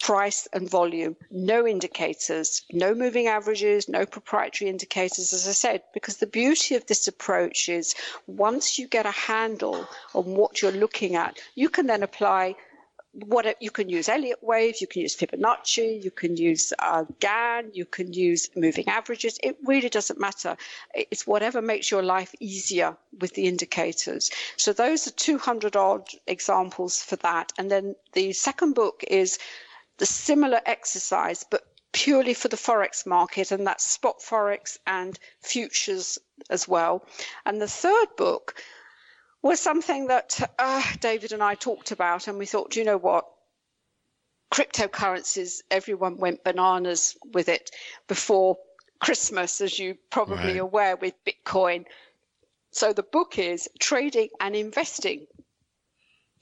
[0.00, 6.18] price and volume, no indicators, no moving averages, no proprietary indicators, as I said, because
[6.18, 7.94] the beauty of this approach is
[8.26, 12.56] once you get a handle on what you're looking at, you can then apply
[13.14, 17.70] what you can use Elliott wave, you can use Fibonacci, you can use uh, Gann,
[17.72, 19.38] you can use moving averages.
[19.42, 20.56] It really doesn't matter.
[20.94, 24.30] It's whatever makes your life easier with the indicators.
[24.56, 27.52] So those are 200 odd examples for that.
[27.56, 29.38] And then the second book is
[29.98, 36.18] the similar exercise, but purely for the forex market, and that's spot forex and futures
[36.50, 37.06] as well.
[37.46, 38.60] And the third book
[39.44, 43.26] was something that uh, David and I talked about, and we thought, you know what?
[44.50, 47.70] Cryptocurrencies, everyone went bananas with it
[48.08, 48.56] before
[49.00, 50.60] Christmas, as you probably right.
[50.60, 51.84] aware, with Bitcoin.
[52.72, 55.26] So the book is Trading and Investing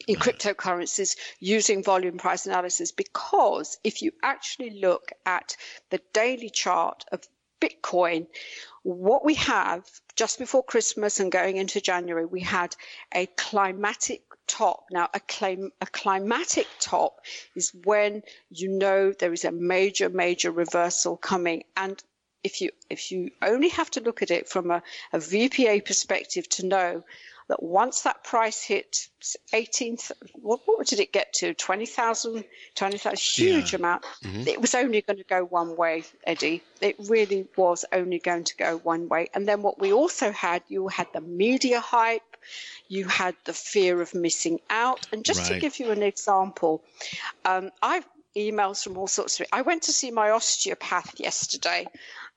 [0.06, 5.56] in cryptocurrencies using volume price analysis because if you actually look at
[5.90, 7.22] the daily chart of
[7.62, 8.26] Bitcoin,
[8.82, 12.74] what we have just before Christmas and going into January, we had
[13.14, 14.84] a climatic top.
[14.90, 17.20] Now, a, clim- a climatic top
[17.54, 21.64] is when you know there is a major, major reversal coming.
[21.76, 22.02] And
[22.42, 26.48] if you if you only have to look at it from a, a VPA perspective
[26.50, 27.04] to know
[27.52, 29.08] that once that price hit
[29.52, 30.10] 18th,
[30.40, 31.52] what, what did it get to?
[31.52, 33.78] 20,000, 20,000, huge yeah.
[33.78, 34.04] amount.
[34.24, 34.48] Mm-hmm.
[34.48, 36.62] It was only going to go one way, Eddie.
[36.80, 39.28] It really was only going to go one way.
[39.34, 42.38] And then what we also had, you had the media hype,
[42.88, 45.06] you had the fear of missing out.
[45.12, 45.56] And just right.
[45.56, 46.82] to give you an example,
[47.44, 49.46] um, I've emails from all sorts of.
[49.52, 51.86] I went to see my osteopath yesterday,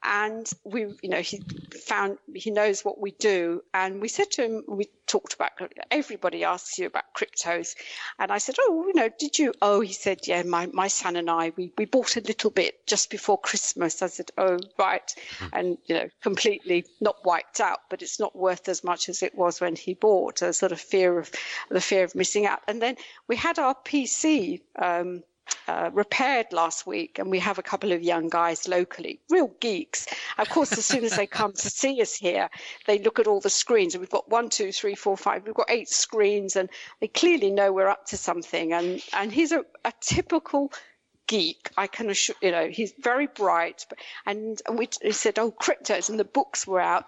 [0.04, 1.42] and we, you know, he
[1.86, 5.52] found he knows what we do, and we said to him, we talked about
[5.90, 7.76] everybody asks you about cryptos,
[8.20, 9.54] and I said, oh, you know, did you?
[9.62, 12.86] Oh, he said, yeah, my my son and I, we we bought a little bit
[12.86, 14.02] just before Christmas.
[14.02, 15.48] I said, oh, right, hmm.
[15.54, 19.36] and you know, completely not wiped out, but it's not worth as much as it
[19.36, 20.42] was when he bought.
[20.42, 21.32] A sort of fear of
[21.70, 22.96] the fear of missing out, and then
[23.28, 24.62] we had our PC.
[24.78, 25.24] Um,
[25.68, 30.08] uh, repaired last week, and we have a couple of young guys locally, real geeks.
[30.38, 32.50] Of course, as soon as they come to see us here,
[32.88, 35.46] they look at all the screens, and we've got one, two, three, four, five.
[35.46, 38.74] We've got eight screens, and they clearly know we're up to something.
[38.74, 40.72] And and he's a, a typical
[41.28, 41.70] geek.
[41.78, 43.86] I can assure you know he's very bright,
[44.26, 47.06] and, and we he said, oh, cryptos, and the books were out.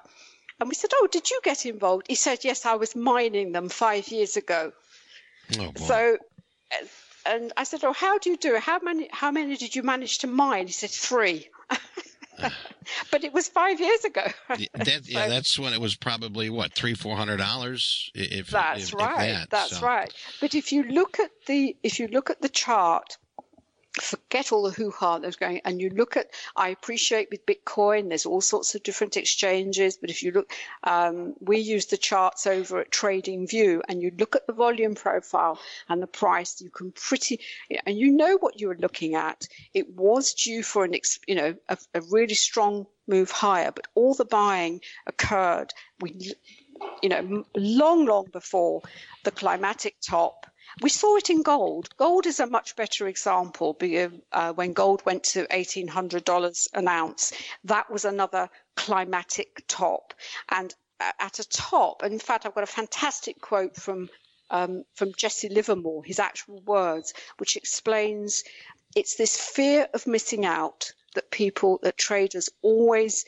[0.59, 2.07] And we said, Oh, did you get involved?
[2.09, 4.71] He said, Yes, I was mining them five years ago.
[5.59, 6.17] Oh, so
[7.27, 8.61] and I said, "Oh, how do you do it?
[8.61, 9.09] How many?
[9.11, 11.49] How many did you manage to mine?" He said, three.
[13.11, 14.23] but it was five years ago.
[14.47, 18.11] that, so, that's when it was probably what three, four hundred dollars.
[18.13, 19.85] If that's if, right, if that, that's so.
[19.85, 20.13] right.
[20.41, 23.17] But if you look at the if you look at the chart,
[23.99, 28.25] forget all the hoo-ha that's going and you look at i appreciate with bitcoin there's
[28.25, 30.51] all sorts of different exchanges but if you look
[30.83, 35.59] um, we use the charts over at TradingView and you look at the volume profile
[35.89, 37.39] and the price you can pretty
[37.85, 39.47] and you know what you were looking at.
[39.73, 40.93] It was due for an
[41.27, 46.33] you know a, a really strong move higher but all the buying occurred we
[47.01, 48.81] you know long long before
[49.23, 50.45] the climatic top
[50.81, 51.89] we saw it in gold.
[51.97, 57.33] Gold is a much better example because uh, when gold went to $1,800 an ounce,
[57.63, 60.13] that was another climatic top.
[60.49, 64.09] And at a top, in fact, I've got a fantastic quote from
[64.49, 68.45] um, from Jesse Livermore, his actual words, which explains
[68.95, 73.25] it's this fear of missing out that people, that traders always,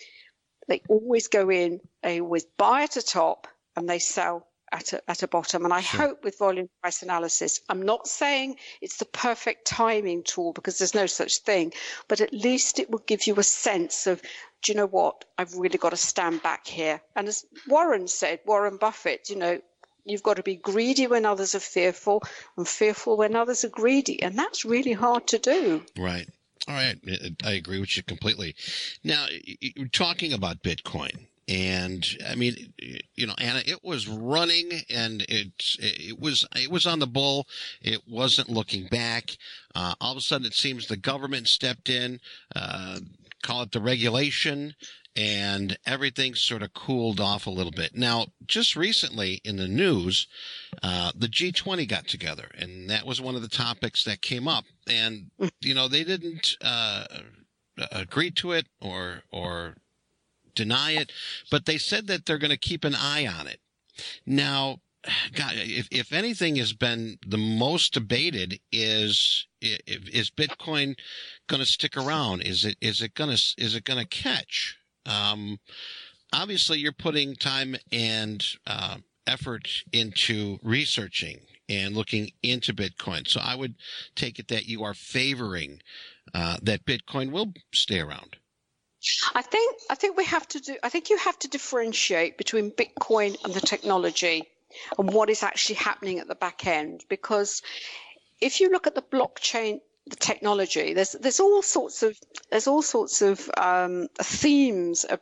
[0.68, 5.10] they always go in, they always buy at a top and they sell at a,
[5.10, 5.66] at a bottom.
[5.66, 6.02] And I sure.
[6.02, 10.96] hope with volume price analysis, I'm not saying it's the perfect timing tool because there's
[10.96, 11.74] no such thing,
[12.08, 14.22] but at least it will give you a sense of,
[14.62, 15.26] do you know what?
[15.38, 17.02] I've really got to stand back here.
[17.15, 19.62] And as Warren said, Warren Buffett, you know,
[20.06, 22.24] you've got to be greedy when others are fearful
[22.58, 24.22] and fearful when others are greedy.
[24.22, 25.84] And that's really hard to do.
[25.98, 26.28] Right.
[26.67, 26.98] All right.
[27.44, 28.56] I agree with you completely.
[29.04, 29.28] Now,
[29.92, 32.73] talking about Bitcoin, and I mean,
[33.15, 37.47] you know, Anna, it was running and it, it was, it was on the bull.
[37.81, 39.35] It wasn't looking back.
[39.73, 42.19] Uh, all of a sudden it seems the government stepped in,
[42.56, 43.00] uh,
[43.41, 44.75] call it the regulation
[45.15, 47.95] and everything sort of cooled off a little bit.
[47.95, 50.27] Now, just recently in the news,
[50.83, 54.65] uh, the G20 got together and that was one of the topics that came up
[54.87, 55.31] and,
[55.62, 57.06] you know, they didn't, uh,
[57.91, 59.77] agree to it or, or
[60.56, 61.12] deny it,
[61.50, 63.60] but they said that they're going to keep an eye on it.
[64.25, 64.79] Now,
[65.33, 70.97] God, if, if anything has been the most debated is is Bitcoin
[71.47, 72.41] going to stick around?
[72.41, 74.77] Is it is it going to is it going to catch?
[75.06, 75.60] Um,
[76.33, 83.27] obviously, you're putting time and uh, effort into researching and looking into Bitcoin.
[83.27, 83.75] So I would
[84.15, 85.81] take it that you are favoring
[86.33, 88.37] uh, that Bitcoin will stay around.
[89.33, 90.77] I think I think we have to do.
[90.83, 94.43] I think you have to differentiate between Bitcoin and the technology
[94.97, 97.06] and what is actually happening at the back end.
[97.10, 97.62] Because
[98.41, 102.17] if you look at the blockchain, the technology, there's there's all sorts of
[102.52, 105.17] there's all sorts of um, themes uh,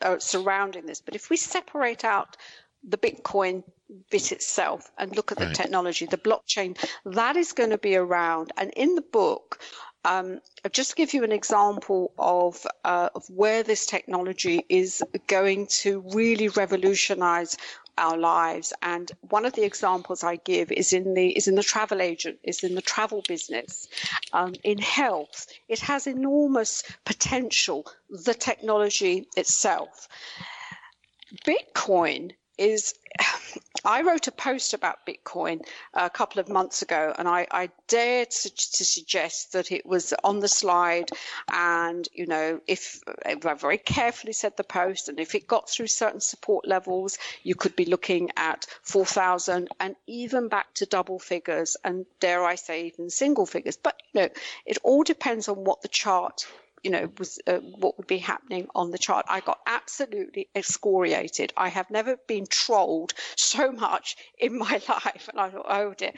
[0.00, 1.00] uh, surrounding this.
[1.00, 2.36] But if we separate out
[2.82, 3.64] the Bitcoin
[4.10, 5.48] bit itself and look at right.
[5.48, 8.52] the technology, the blockchain, that is going to be around.
[8.56, 9.60] And in the book,
[10.04, 15.66] um, I'll just give you an example of, uh, of where this technology is going
[15.82, 17.56] to really revolutionize
[17.98, 18.72] our lives.
[18.80, 22.38] And one of the examples I give is in the is in the travel agent,
[22.44, 23.88] is in the travel business.
[24.32, 27.84] Um, in health, it has enormous potential.
[28.08, 30.08] The technology itself.
[31.44, 32.94] Bitcoin is
[33.84, 35.64] I wrote a post about Bitcoin
[35.94, 40.12] a couple of months ago, and I, I dared to, to, suggest that it was
[40.24, 41.10] on the slide.
[41.52, 45.86] And, you know, if I very carefully said the post, and if it got through
[45.86, 51.76] certain support levels, you could be looking at 4,000 and even back to double figures,
[51.84, 53.76] and dare I say, even single figures.
[53.76, 54.28] But, you know,
[54.66, 56.46] it all depends on what the chart
[56.82, 59.26] you know, was uh, what would be happening on the chart.
[59.28, 61.52] I got absolutely excoriated.
[61.56, 66.12] I have never been trolled so much in my life, and I thought, oh dear.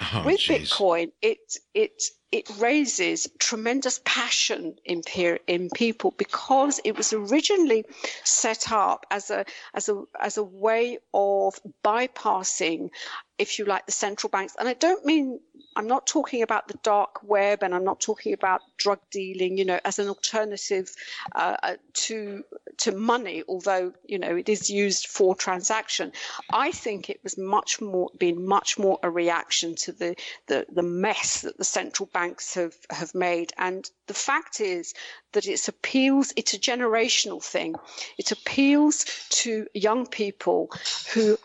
[0.00, 0.70] Oh, With geez.
[0.70, 1.38] Bitcoin, it
[1.74, 2.02] it
[2.32, 7.84] it raises tremendous passion in, peer, in people because it was originally
[8.24, 12.90] set up as a as a as a way of bypassing
[13.38, 15.38] if you like the central banks and i don't mean
[15.76, 19.64] i'm not talking about the dark web and i'm not talking about drug dealing you
[19.64, 20.94] know as an alternative
[21.34, 22.42] uh, uh to
[22.76, 26.12] to money although you know it is used for transaction
[26.52, 30.16] i think it was much more been much more a reaction to the
[30.46, 33.52] the, the mess that the central banks have, have made.
[33.58, 34.94] And the fact is
[35.32, 37.74] that it appeals, it's a generational thing.
[38.18, 40.70] It appeals to young people
[41.12, 41.38] who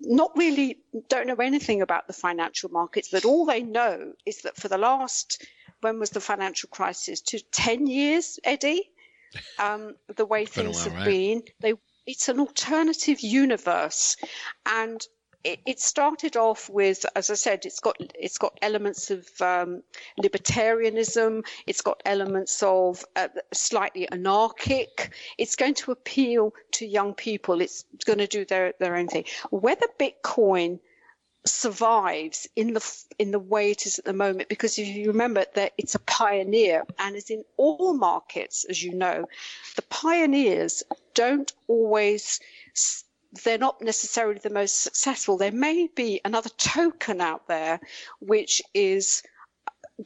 [0.00, 0.78] not really
[1.08, 4.78] don't know anything about the financial markets, but all they know is that for the
[4.78, 5.44] last,
[5.80, 7.20] when was the financial crisis?
[7.22, 8.90] To 10 years, Eddie?
[9.58, 11.04] Um, the way things while, have right?
[11.04, 11.74] been, they,
[12.06, 14.16] it's an alternative universe.
[14.64, 15.06] And
[15.44, 19.82] it, started off with, as I said, it's got it's got elements of um,
[20.20, 21.44] libertarianism.
[21.66, 25.12] It's got elements of uh, slightly anarchic.
[25.38, 27.60] It's going to appeal to young people.
[27.60, 29.24] It's going to do their their own thing.
[29.50, 30.80] Whether Bitcoin
[31.46, 35.44] survives in the in the way it is at the moment because if you remember
[35.54, 39.24] that it's a pioneer and as in all markets as you know
[39.76, 40.82] the pioneers
[41.14, 42.40] don't always
[43.44, 45.36] they're not necessarily the most successful.
[45.36, 47.80] There may be another token out there
[48.20, 49.22] which is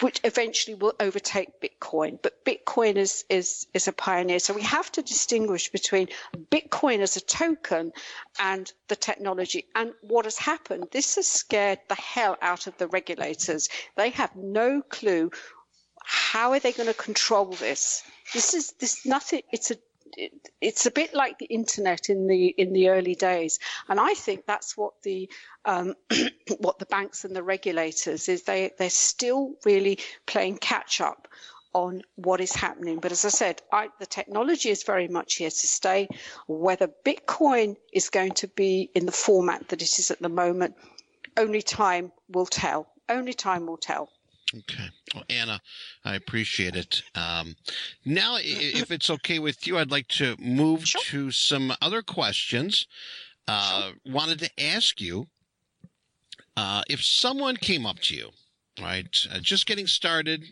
[0.01, 2.19] which eventually will overtake Bitcoin.
[2.23, 4.39] But Bitcoin is, is, is a pioneer.
[4.39, 6.09] So we have to distinguish between
[6.51, 7.93] Bitcoin as a token
[8.41, 9.67] and the technology.
[9.75, 13.69] And what has happened, this has scared the hell out of the regulators.
[13.97, 15.31] They have no clue
[16.05, 18.03] how are they going to control this.
[18.33, 19.43] This is this nothing.
[19.53, 19.77] It's a
[20.17, 23.59] it, it's a bit like the internet in the in the early days,
[23.89, 25.31] and I think that's what the
[25.65, 25.95] um,
[26.59, 31.29] what the banks and the regulators is they they're still really playing catch up
[31.75, 32.99] on what is happening.
[33.01, 36.09] But as I said, I, the technology is very much here to stay.
[36.47, 40.75] Whether Bitcoin is going to be in the format that it is at the moment,
[41.37, 42.89] only time will tell.
[43.09, 44.11] Only time will tell.
[44.55, 44.91] Okay.
[45.15, 45.61] Well, Anna,
[46.05, 47.03] I appreciate it.
[47.15, 47.57] Um,
[48.05, 51.01] now, if it's okay with you, I'd like to move sure.
[51.07, 52.87] to some other questions.
[53.49, 53.93] Uh, sure.
[54.07, 55.29] Wanted to ask you
[56.57, 58.31] uh, if someone came up to you,
[58.81, 60.45] right, uh, just getting started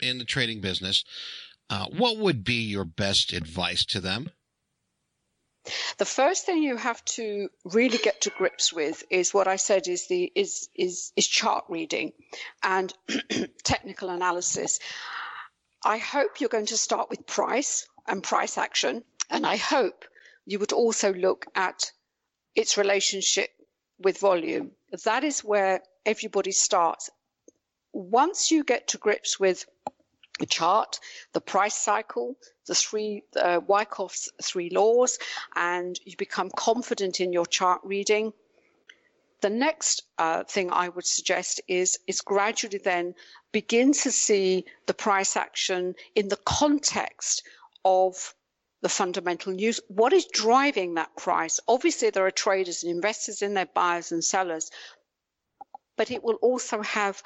[0.00, 1.04] in the trading business,
[1.68, 4.30] uh, what would be your best advice to them?
[5.98, 9.88] The first thing you have to really get to grips with is what I said
[9.88, 12.12] is the is is is chart reading
[12.62, 12.92] and
[13.62, 14.80] technical analysis.
[15.84, 20.06] I hope you're going to start with price and price action, and I hope
[20.46, 21.92] you would also look at
[22.54, 23.50] its relationship
[23.98, 24.72] with volume.
[25.04, 27.10] That is where everybody starts.
[27.92, 29.66] Once you get to grips with
[30.46, 31.00] chart,
[31.32, 32.36] the price cycle,
[32.66, 35.18] the three uh, Wyckoff's three laws,
[35.54, 38.32] and you become confident in your chart reading.
[39.40, 43.14] The next uh, thing I would suggest is is gradually then
[43.52, 47.42] begin to see the price action in the context
[47.84, 48.34] of
[48.82, 49.80] the fundamental news.
[49.88, 51.60] What is driving that price?
[51.68, 54.70] Obviously, there are traders and investors in there, buyers and sellers,
[55.96, 57.22] but it will also have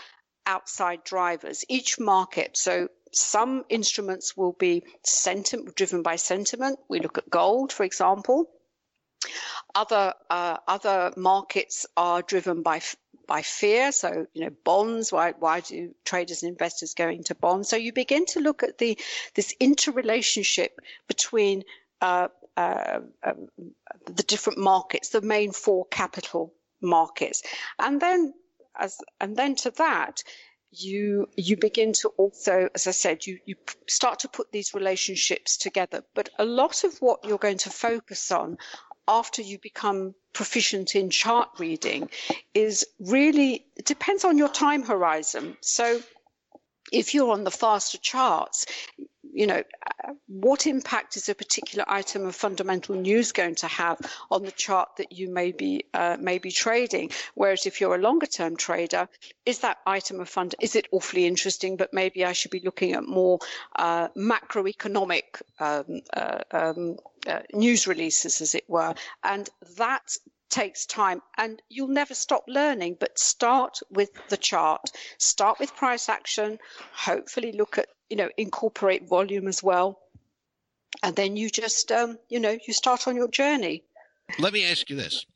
[0.46, 1.64] outside drivers.
[1.68, 6.78] Each market, so some instruments will be sentiment driven by sentiment.
[6.88, 8.50] We look at gold, for example.
[9.74, 12.80] Other uh, other markets are driven by
[13.26, 13.92] by fear.
[13.92, 15.12] So you know bonds.
[15.12, 17.68] Why why do traders and investors go into bonds?
[17.68, 18.98] So you begin to look at the
[19.34, 21.64] this interrelationship between
[22.00, 23.48] uh, uh, um,
[24.06, 27.42] the different markets, the main four capital markets,
[27.78, 28.34] and then
[28.78, 30.22] as and then to that
[30.76, 33.56] you you begin to also as i said you you
[33.86, 36.04] start to put these relationships together.
[36.14, 38.58] But a lot of what you're going to focus on
[39.06, 42.08] after you become proficient in chart reading
[42.54, 45.56] is really it depends on your time horizon.
[45.60, 46.00] So
[46.92, 48.66] if you're on the faster charts
[49.34, 49.64] you know,
[50.28, 53.98] what impact is a particular item of fundamental news going to have
[54.30, 57.10] on the chart that you may be uh, may be trading?
[57.34, 59.08] Whereas if you're a longer term trader,
[59.44, 61.76] is that item of fund is it awfully interesting?
[61.76, 63.40] But maybe I should be looking at more
[63.74, 70.16] uh, macroeconomic um, uh, um, uh, news releases, as it were, and that
[70.48, 76.08] takes time and you'll never stop learning but start with the chart start with price
[76.08, 76.58] action
[76.92, 80.00] hopefully look at you know incorporate volume as well.
[81.02, 83.84] And then you just um, you know you start on your journey.
[84.38, 85.26] Let me ask you this.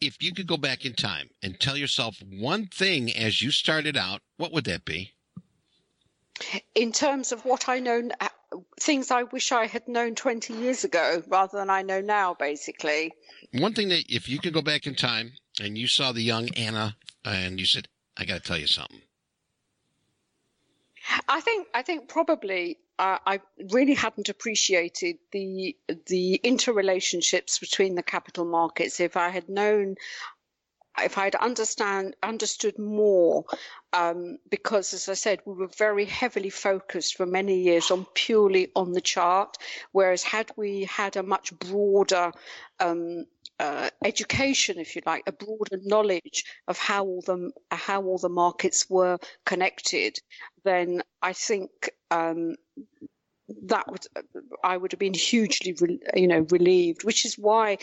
[0.00, 3.96] If you could go back in time and tell yourself one thing as you started
[3.96, 5.12] out what would that be?
[6.74, 8.28] In terms of what i know uh,
[8.80, 13.12] things i wish i had known 20 years ago rather than i know now basically.
[13.52, 16.48] One thing that if you could go back in time and you saw the young
[16.54, 17.86] anna and you said
[18.16, 19.02] i got to tell you something
[21.28, 23.40] I think I think probably uh, I
[23.72, 29.00] really hadn't appreciated the the interrelationships between the capital markets.
[29.00, 29.96] If I had known,
[30.98, 33.44] if I had understand understood more,
[33.92, 38.70] um, because as I said, we were very heavily focused for many years on purely
[38.76, 39.56] on the chart,
[39.92, 42.32] whereas had we had a much broader
[42.78, 43.24] um,
[43.60, 48.30] uh, education, if you like, a broader knowledge of how all the how all the
[48.30, 50.16] markets were connected,
[50.64, 51.70] then I think
[52.10, 52.56] um,
[53.66, 54.06] that would
[54.64, 55.76] I would have been hugely,
[56.14, 57.04] you know, relieved.
[57.04, 57.76] Which is why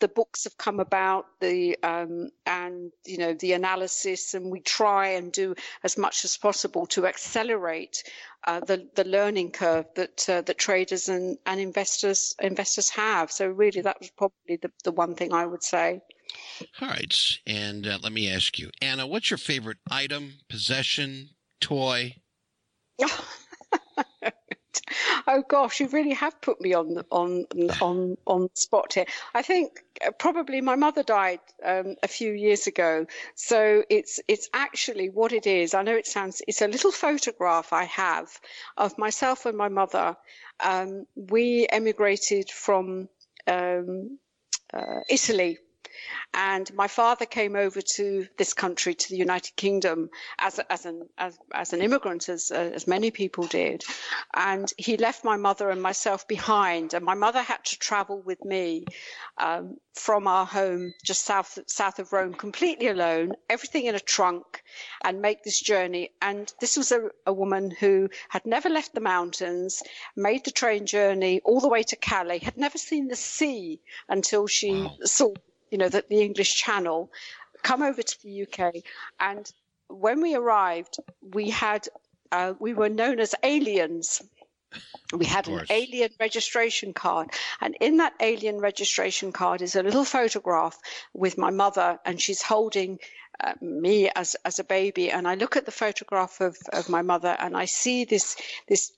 [0.00, 5.08] the books have come about the um, and you know the analysis and we try
[5.08, 5.54] and do
[5.84, 8.02] as much as possible to accelerate
[8.46, 13.30] uh, the the learning curve that uh, that traders and, and investors investors have.
[13.30, 16.00] So really that was probably the, the one thing I would say.
[16.80, 17.38] All right.
[17.46, 22.16] And uh, let me ask you Anna what's your favorite item possession toy
[25.26, 27.46] oh gosh, you really have put me on on
[27.80, 29.06] on on spot here.
[29.34, 34.48] I think uh, probably my mother died um, a few years ago, so it's it's
[34.52, 35.74] actually what it is.
[35.74, 38.28] I know it sounds it's a little photograph I have
[38.76, 40.16] of myself and my mother.
[40.62, 43.08] Um, we emigrated from
[43.46, 44.18] um,
[44.72, 45.58] uh, Italy
[46.32, 51.08] And my father came over to this country, to the United Kingdom, as, as, an,
[51.18, 53.84] as, as an immigrant, as, uh, as many people did.
[54.34, 56.94] And he left my mother and myself behind.
[56.94, 58.84] And my mother had to travel with me
[59.38, 64.62] um, from our home just south, south of Rome, completely alone, everything in a trunk,
[65.02, 66.10] and make this journey.
[66.22, 69.82] And this was a, a woman who had never left the mountains,
[70.16, 74.46] made the train journey all the way to Calais, had never seen the sea until
[74.46, 74.96] she wow.
[75.04, 75.34] saw,
[75.70, 77.10] you know, the, the English Channel,
[77.62, 78.74] come over to the UK.
[79.18, 79.50] And
[79.88, 81.88] when we arrived, we had,
[82.32, 84.22] uh, we were known as aliens.
[85.12, 90.04] We had an alien registration card, and in that alien registration card is a little
[90.04, 90.78] photograph
[91.12, 93.00] with my mother, and she's holding
[93.38, 95.10] uh, me as as a baby.
[95.10, 98.36] And I look at the photograph of, of my mother, and I see this
[98.68, 98.92] this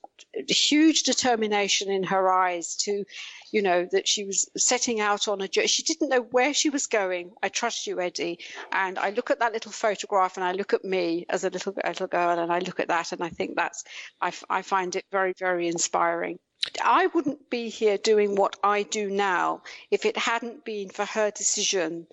[0.47, 3.05] huge determination in her eyes to,
[3.51, 5.67] you know, that she was setting out on a journey.
[5.67, 7.31] She didn't know where she was going.
[7.41, 8.39] I trust you, Eddie.
[8.71, 11.75] And I look at that little photograph and I look at me as a little,
[11.85, 13.83] little girl and I look at that and I think that's,
[14.21, 16.39] I, I find it very, very inspiring.
[16.81, 21.29] I wouldn't be here doing what I do now if it hadn't been for her
[21.29, 22.07] decision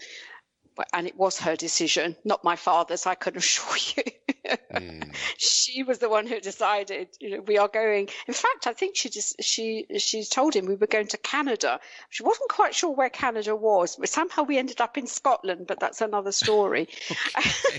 [0.92, 4.56] and it was her decision, not my father's, I can assure you.
[4.72, 5.14] mm.
[5.36, 8.08] She was the one who decided, you know, we are going.
[8.26, 11.80] In fact, I think she just she she told him we were going to Canada.
[12.08, 15.66] She wasn't quite sure where Canada was, but somehow we ended up in Scotland.
[15.66, 16.88] But that's another story.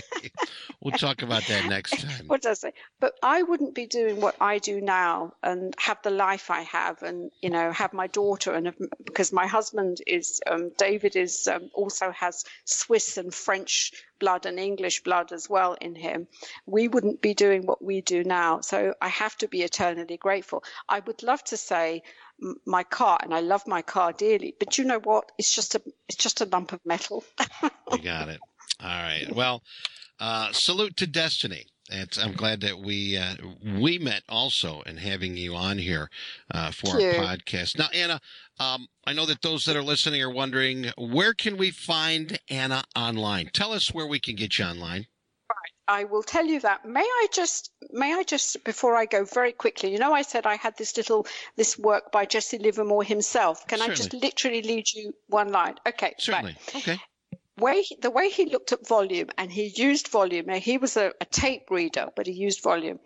[0.80, 2.26] we'll talk about that next time.
[2.26, 2.74] what does it?
[3.00, 7.02] But I wouldn't be doing what I do now and have the life I have,
[7.02, 8.72] and you know, have my daughter, and
[9.04, 12.44] because my husband is um, David is um, also has
[12.92, 16.28] Swiss and French blood and English blood as well in him,
[16.66, 18.60] we wouldn't be doing what we do now.
[18.60, 20.62] So I have to be eternally grateful.
[20.90, 22.02] I would love to say
[22.66, 25.32] my car, and I love my car dearly, but you know what?
[25.38, 27.24] It's just a it's just a lump of metal.
[27.92, 28.40] you got it.
[28.78, 29.34] All right.
[29.34, 29.62] Well,
[30.20, 31.68] uh, salute to destiny.
[31.92, 33.34] It's, I'm glad that we uh,
[33.78, 36.08] we met also and having you on here
[36.52, 37.78] uh, for our podcast.
[37.78, 38.20] Now, Anna,
[38.58, 42.84] um, I know that those that are listening are wondering where can we find Anna
[42.96, 43.50] online?
[43.52, 45.06] Tell us where we can get you online.
[45.88, 46.86] I will tell you that.
[46.86, 50.46] May I just, may I just, before I go very quickly, you know, I said
[50.46, 51.26] I had this little,
[51.56, 53.66] this work by Jesse Livermore himself.
[53.66, 53.92] Can Certainly.
[53.92, 55.74] I just literally lead you one line?
[55.86, 56.14] Okay.
[56.18, 56.56] Certainly.
[56.74, 56.76] Right.
[56.76, 57.00] Okay
[57.58, 60.46] way the way he looked at volume and he used volume.
[60.46, 62.98] Now he was a, a tape reader, but he used volume.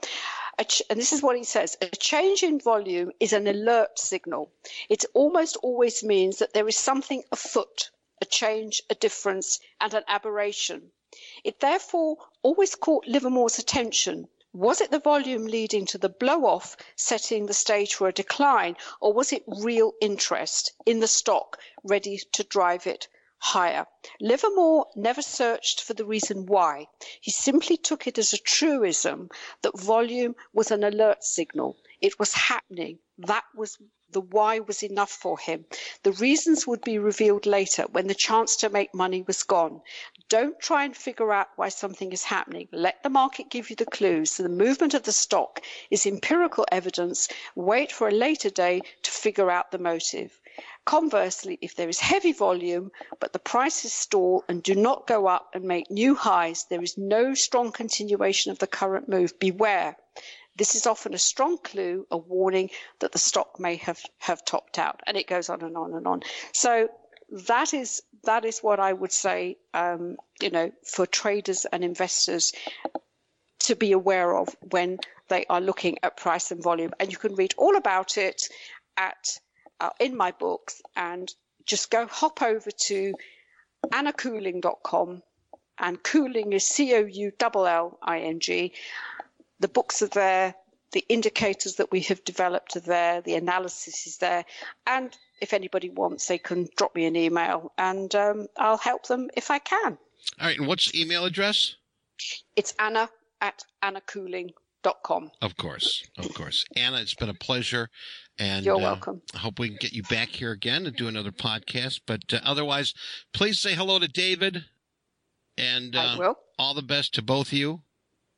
[0.67, 4.53] Ch- and this is what he says: a change in volume is an alert signal.
[4.89, 7.91] It almost always means that there is something afoot,
[8.23, 10.93] a change, a difference, and an aberration.
[11.45, 14.29] It therefore always caught Livermore's attention.
[14.53, 18.77] Was it the volume leading to the blow off, setting the stage for a decline,
[19.01, 23.87] or was it real interest in the stock ready to drive it higher.
[24.20, 26.89] Livermore never searched for the reason why.
[27.20, 29.30] He simply took it as a truism
[29.62, 31.76] that volume was an alert signal.
[32.01, 32.99] It was happening.
[33.18, 33.78] That was
[34.11, 35.66] the why was enough for him.
[36.03, 39.82] The reasons would be revealed later when the chance to make money was gone.
[40.28, 42.68] Don't try and figure out why something is happening.
[42.72, 44.30] Let the market give you the clues.
[44.30, 45.61] So the movement of the stock
[45.91, 47.28] is empirical evidence.
[47.55, 50.41] Wait for a later day to figure out the motive.
[50.85, 52.91] Conversely, if there is heavy volume,
[53.21, 56.97] but the prices stall and do not go up and make new highs, there is
[56.97, 59.39] no strong continuation of the current move.
[59.39, 59.97] Beware.
[60.57, 64.79] This is often a strong clue, a warning that the stock may have, have topped
[64.79, 65.01] out.
[65.07, 66.23] And it goes on and on and on.
[66.53, 66.89] So
[67.31, 72.53] that is that is what I would say, um, you know, for traders and investors
[73.61, 74.99] to be aware of when
[75.29, 76.93] they are looking at price and volume.
[77.01, 78.43] And you can read all about it
[78.97, 79.39] at
[79.81, 81.33] uh, in my books and
[81.64, 83.14] just go hop over to
[83.87, 85.22] annacoulling.com
[85.79, 87.12] and Coulling is C-O-U-L-L-I-N-G.
[89.61, 90.55] The books are there.
[90.93, 93.20] The indicators that we have developed are there.
[93.20, 94.45] The analysis is there.
[94.87, 99.29] And if anybody wants, they can drop me an email and um, I'll help them
[99.37, 99.99] if I can.
[100.41, 100.59] All right.
[100.59, 101.74] And what's the email address?
[102.55, 103.11] It's anna
[103.41, 103.64] at
[104.87, 105.30] annacoulling.com.
[105.43, 106.07] Of course.
[106.18, 106.64] Of course.
[106.76, 107.89] Anna, it's been a pleasure.
[108.39, 109.22] And you're uh, welcome.
[109.34, 112.03] I hope we can get you back here again and do another podcast.
[112.07, 112.93] But uh, otherwise,
[113.32, 114.64] please say hello to David.
[115.57, 117.82] And uh, all the best to both of you.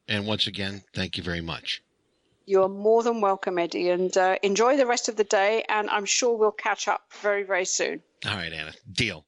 [0.07, 1.83] And once again, thank you very much.
[2.47, 5.65] You're more than welcome, Eddie, and uh, enjoy the rest of the day.
[5.69, 8.01] And I'm sure we'll catch up very, very soon.
[8.25, 8.73] All right, Anna.
[8.91, 9.27] Deal.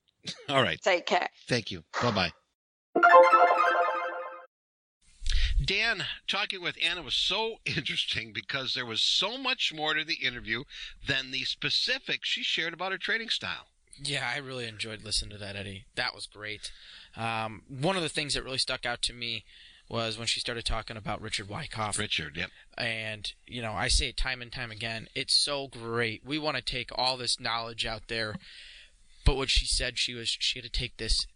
[0.48, 0.80] All right.
[0.80, 1.28] Take care.
[1.48, 1.82] Thank you.
[2.00, 2.32] Bye bye.
[5.70, 10.14] Dan, talking with Anna was so interesting because there was so much more to the
[10.16, 10.64] interview
[11.06, 13.68] than the specifics she shared about her trading style.
[14.02, 15.84] Yeah, I really enjoyed listening to that, Eddie.
[15.94, 16.72] That was great.
[17.16, 19.44] Um, one of the things that really stuck out to me
[19.88, 22.00] was when she started talking about Richard Wyckoff.
[22.00, 22.50] Richard, yep.
[22.76, 26.26] And, you know, I say it time and time again, it's so great.
[26.26, 28.34] We want to take all this knowledge out there.
[29.24, 31.28] But what she said, she was she had to take this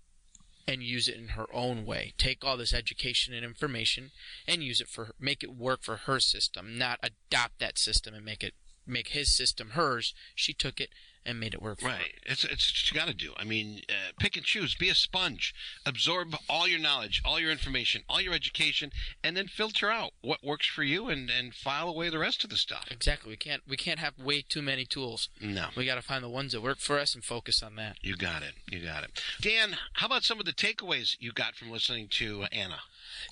[0.67, 2.15] and use it in her own way.
[2.17, 4.11] Take all this education and information
[4.47, 8.25] and use it for make it work for her system, not adopt that system and
[8.25, 8.55] make it
[8.87, 10.15] make his system hers.
[10.35, 10.91] She took it
[11.27, 12.03] and made it work for Right.
[12.03, 12.33] her.
[12.33, 13.33] It's it's what you got to do.
[13.39, 14.75] I mean, uh, pick and choose.
[14.75, 15.55] Be a sponge.
[15.87, 20.45] Absorb all your knowledge, all your information, all your education, and then filter out what
[20.45, 22.85] works for you and and file away the rest of the stuff.
[22.91, 23.31] Exactly.
[23.31, 25.31] We can't we can't have way too many tools.
[25.41, 25.69] No.
[25.75, 27.97] We got to find the ones that work for us and focus on that.
[28.03, 28.53] You got it.
[28.71, 29.19] You got it.
[29.41, 32.81] Dan, how about some of the takeaways you got from listening to Anna?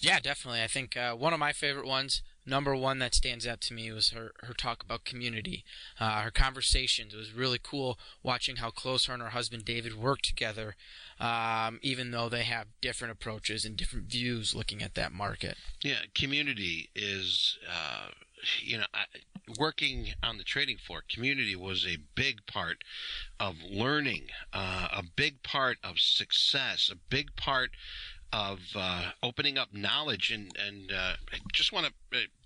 [0.01, 0.63] Yeah, definitely.
[0.63, 3.91] I think uh, one of my favorite ones, number one that stands out to me,
[3.93, 5.65] was her, her talk about community.
[5.99, 7.15] Uh, her conversations.
[7.15, 10.77] It was really cool watching how close her and her husband David work together,
[11.21, 15.57] um, even though they have different approaches and different views looking at that market.
[15.83, 18.09] Yeah, community is, uh,
[18.61, 19.05] you know, I,
[19.59, 21.03] working on the trading floor.
[21.09, 22.85] Community was a big part
[23.39, 27.71] of learning, uh, a big part of success, a big part
[28.33, 30.31] of uh, opening up knowledge.
[30.31, 31.93] And and uh, I just want to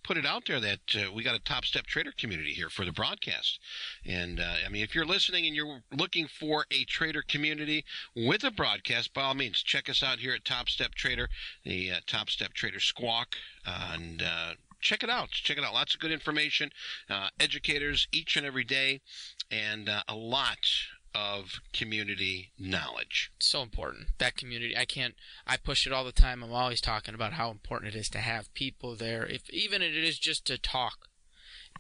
[0.07, 2.85] put it out there that uh, we got a top step trader community here for
[2.85, 3.59] the broadcast.
[4.05, 7.85] And uh, I mean, if you're listening and you're looking for a trader community
[8.15, 11.29] with a broadcast, by all means, check us out here at Top Step Trader,
[11.65, 13.35] the uh, Top Step Trader Squawk,
[13.67, 15.31] uh, and uh, check it out.
[15.31, 15.75] Check it out.
[15.75, 16.71] Lots of good information,
[17.11, 19.01] uh, educators each and every day,
[19.51, 20.59] and uh, a lot
[21.17, 23.31] of community knowledge.
[23.41, 25.15] so important that community i can't
[25.47, 28.19] i push it all the time i'm always talking about how important it is to
[28.19, 31.09] have people there if even if it is just to talk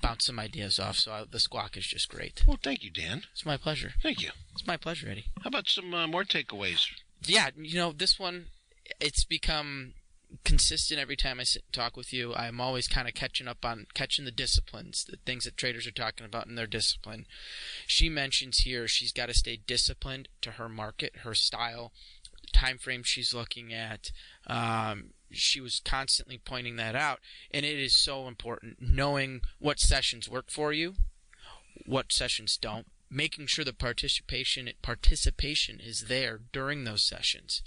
[0.01, 3.25] bounce some ideas off so I, the squawk is just great Well, thank you, Dan.
[3.33, 4.31] it's my pleasure Thank you.
[4.53, 6.87] it's my pleasure eddie How about some uh, more takeaways?
[7.27, 8.47] yeah you know this one
[9.01, 9.95] it's become
[10.45, 13.87] consistent every time i sit talk with you i'm always kind of catching up on
[13.95, 17.27] catching the disciplines the things that traders are talking about in their discipline.
[17.87, 21.93] She mentions here she's got to stay disciplined to her market her style
[22.53, 24.11] time frame she's looking at
[24.47, 27.21] um, she was constantly pointing that out
[27.51, 30.95] and it is so important knowing what sessions work for you
[31.85, 32.87] what sessions don't
[33.17, 37.63] making sure the participation participation is there during those sessions.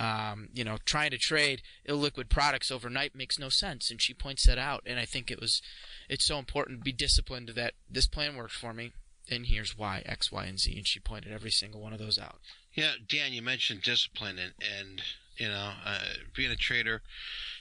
[0.00, 3.90] Um, you know trying to trade illiquid products overnight makes no sense.
[3.90, 4.82] And she points that out.
[4.86, 5.60] And i think it was
[6.08, 8.92] it's so important to be disciplined that this plan works for me.
[9.30, 10.76] And here's why x y and z.
[10.76, 12.38] And she pointed every single one of those out.
[12.72, 15.02] Yeah, Dan, you mentioned discipline, and and
[15.36, 15.98] you know, uh,
[16.34, 17.02] being a trader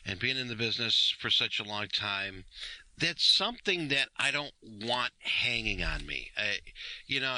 [0.06, 2.46] and being in the business for such a long time.
[3.04, 6.32] That's something that I don't want hanging on me.
[6.38, 6.60] I,
[7.06, 7.38] you know,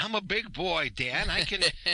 [0.00, 1.30] I'm a big boy, Dan.
[1.30, 1.92] I can, I,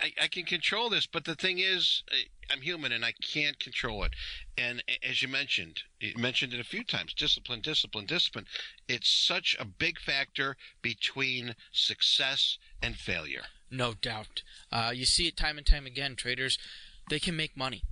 [0.00, 2.02] I, I can control this, but the thing is,
[2.50, 4.14] I'm human and I can't control it.
[4.58, 8.46] And as you mentioned, you mentioned it a few times: discipline, discipline, discipline.
[8.88, 13.42] It's such a big factor between success and failure.
[13.70, 14.42] No doubt.
[14.72, 16.16] Uh, you see it time and time again.
[16.16, 16.58] Traders,
[17.08, 17.84] they can make money.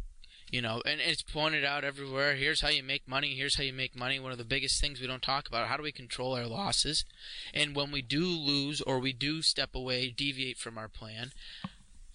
[0.50, 2.34] You know, and it's pointed out everywhere.
[2.34, 3.34] Here's how you make money.
[3.34, 4.18] Here's how you make money.
[4.18, 5.68] One of the biggest things we don't talk about.
[5.68, 7.04] How do we control our losses?
[7.52, 11.32] And when we do lose or we do step away, deviate from our plan,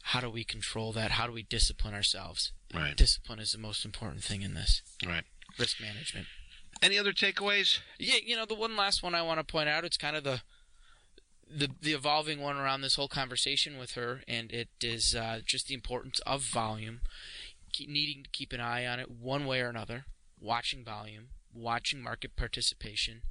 [0.02, 1.12] how do we control that?
[1.12, 2.52] How do we discipline ourselves?
[2.74, 2.98] Right.
[2.98, 4.82] Discipline is the most important thing in this.
[5.06, 5.24] Right.
[5.60, 6.26] Risk management.
[6.82, 7.80] Any other takeaways?
[8.00, 10.24] Yeah, you know, the one last one I want to point out, it's kind of
[10.24, 10.42] the
[11.50, 15.68] the the evolving one around this whole conversation with her, and it is uh, just
[15.68, 17.02] the importance of volume,
[17.80, 20.06] needing to keep an eye on it one way or another.
[20.40, 23.22] Watching volume, watching market participation,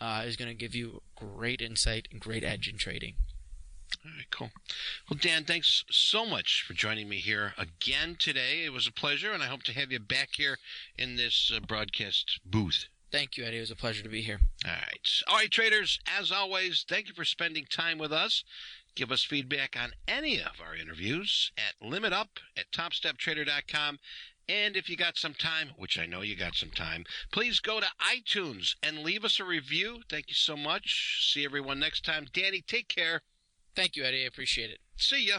[0.00, 3.14] uh, is going to give you great insight and great edge in trading.
[4.04, 4.50] All right, cool.
[5.08, 8.64] Well, Dan, thanks so much for joining me here again today.
[8.64, 10.58] It was a pleasure, and I hope to have you back here
[10.96, 12.86] in this uh, broadcast booth.
[13.12, 13.58] Thank you, Eddie.
[13.58, 14.40] It was a pleasure to be here.
[14.64, 15.08] All right.
[15.28, 18.42] All right, traders, as always, thank you for spending time with us.
[18.94, 23.98] Give us feedback on any of our interviews at limitup at topsteptrader.com.
[24.48, 27.80] And if you got some time, which I know you got some time, please go
[27.80, 30.02] to iTunes and leave us a review.
[30.10, 31.32] Thank you so much.
[31.32, 32.26] See everyone next time.
[32.32, 33.22] Danny, take care.
[33.74, 34.24] Thank you, Eddie.
[34.24, 34.80] I appreciate it.
[34.96, 35.38] See ya.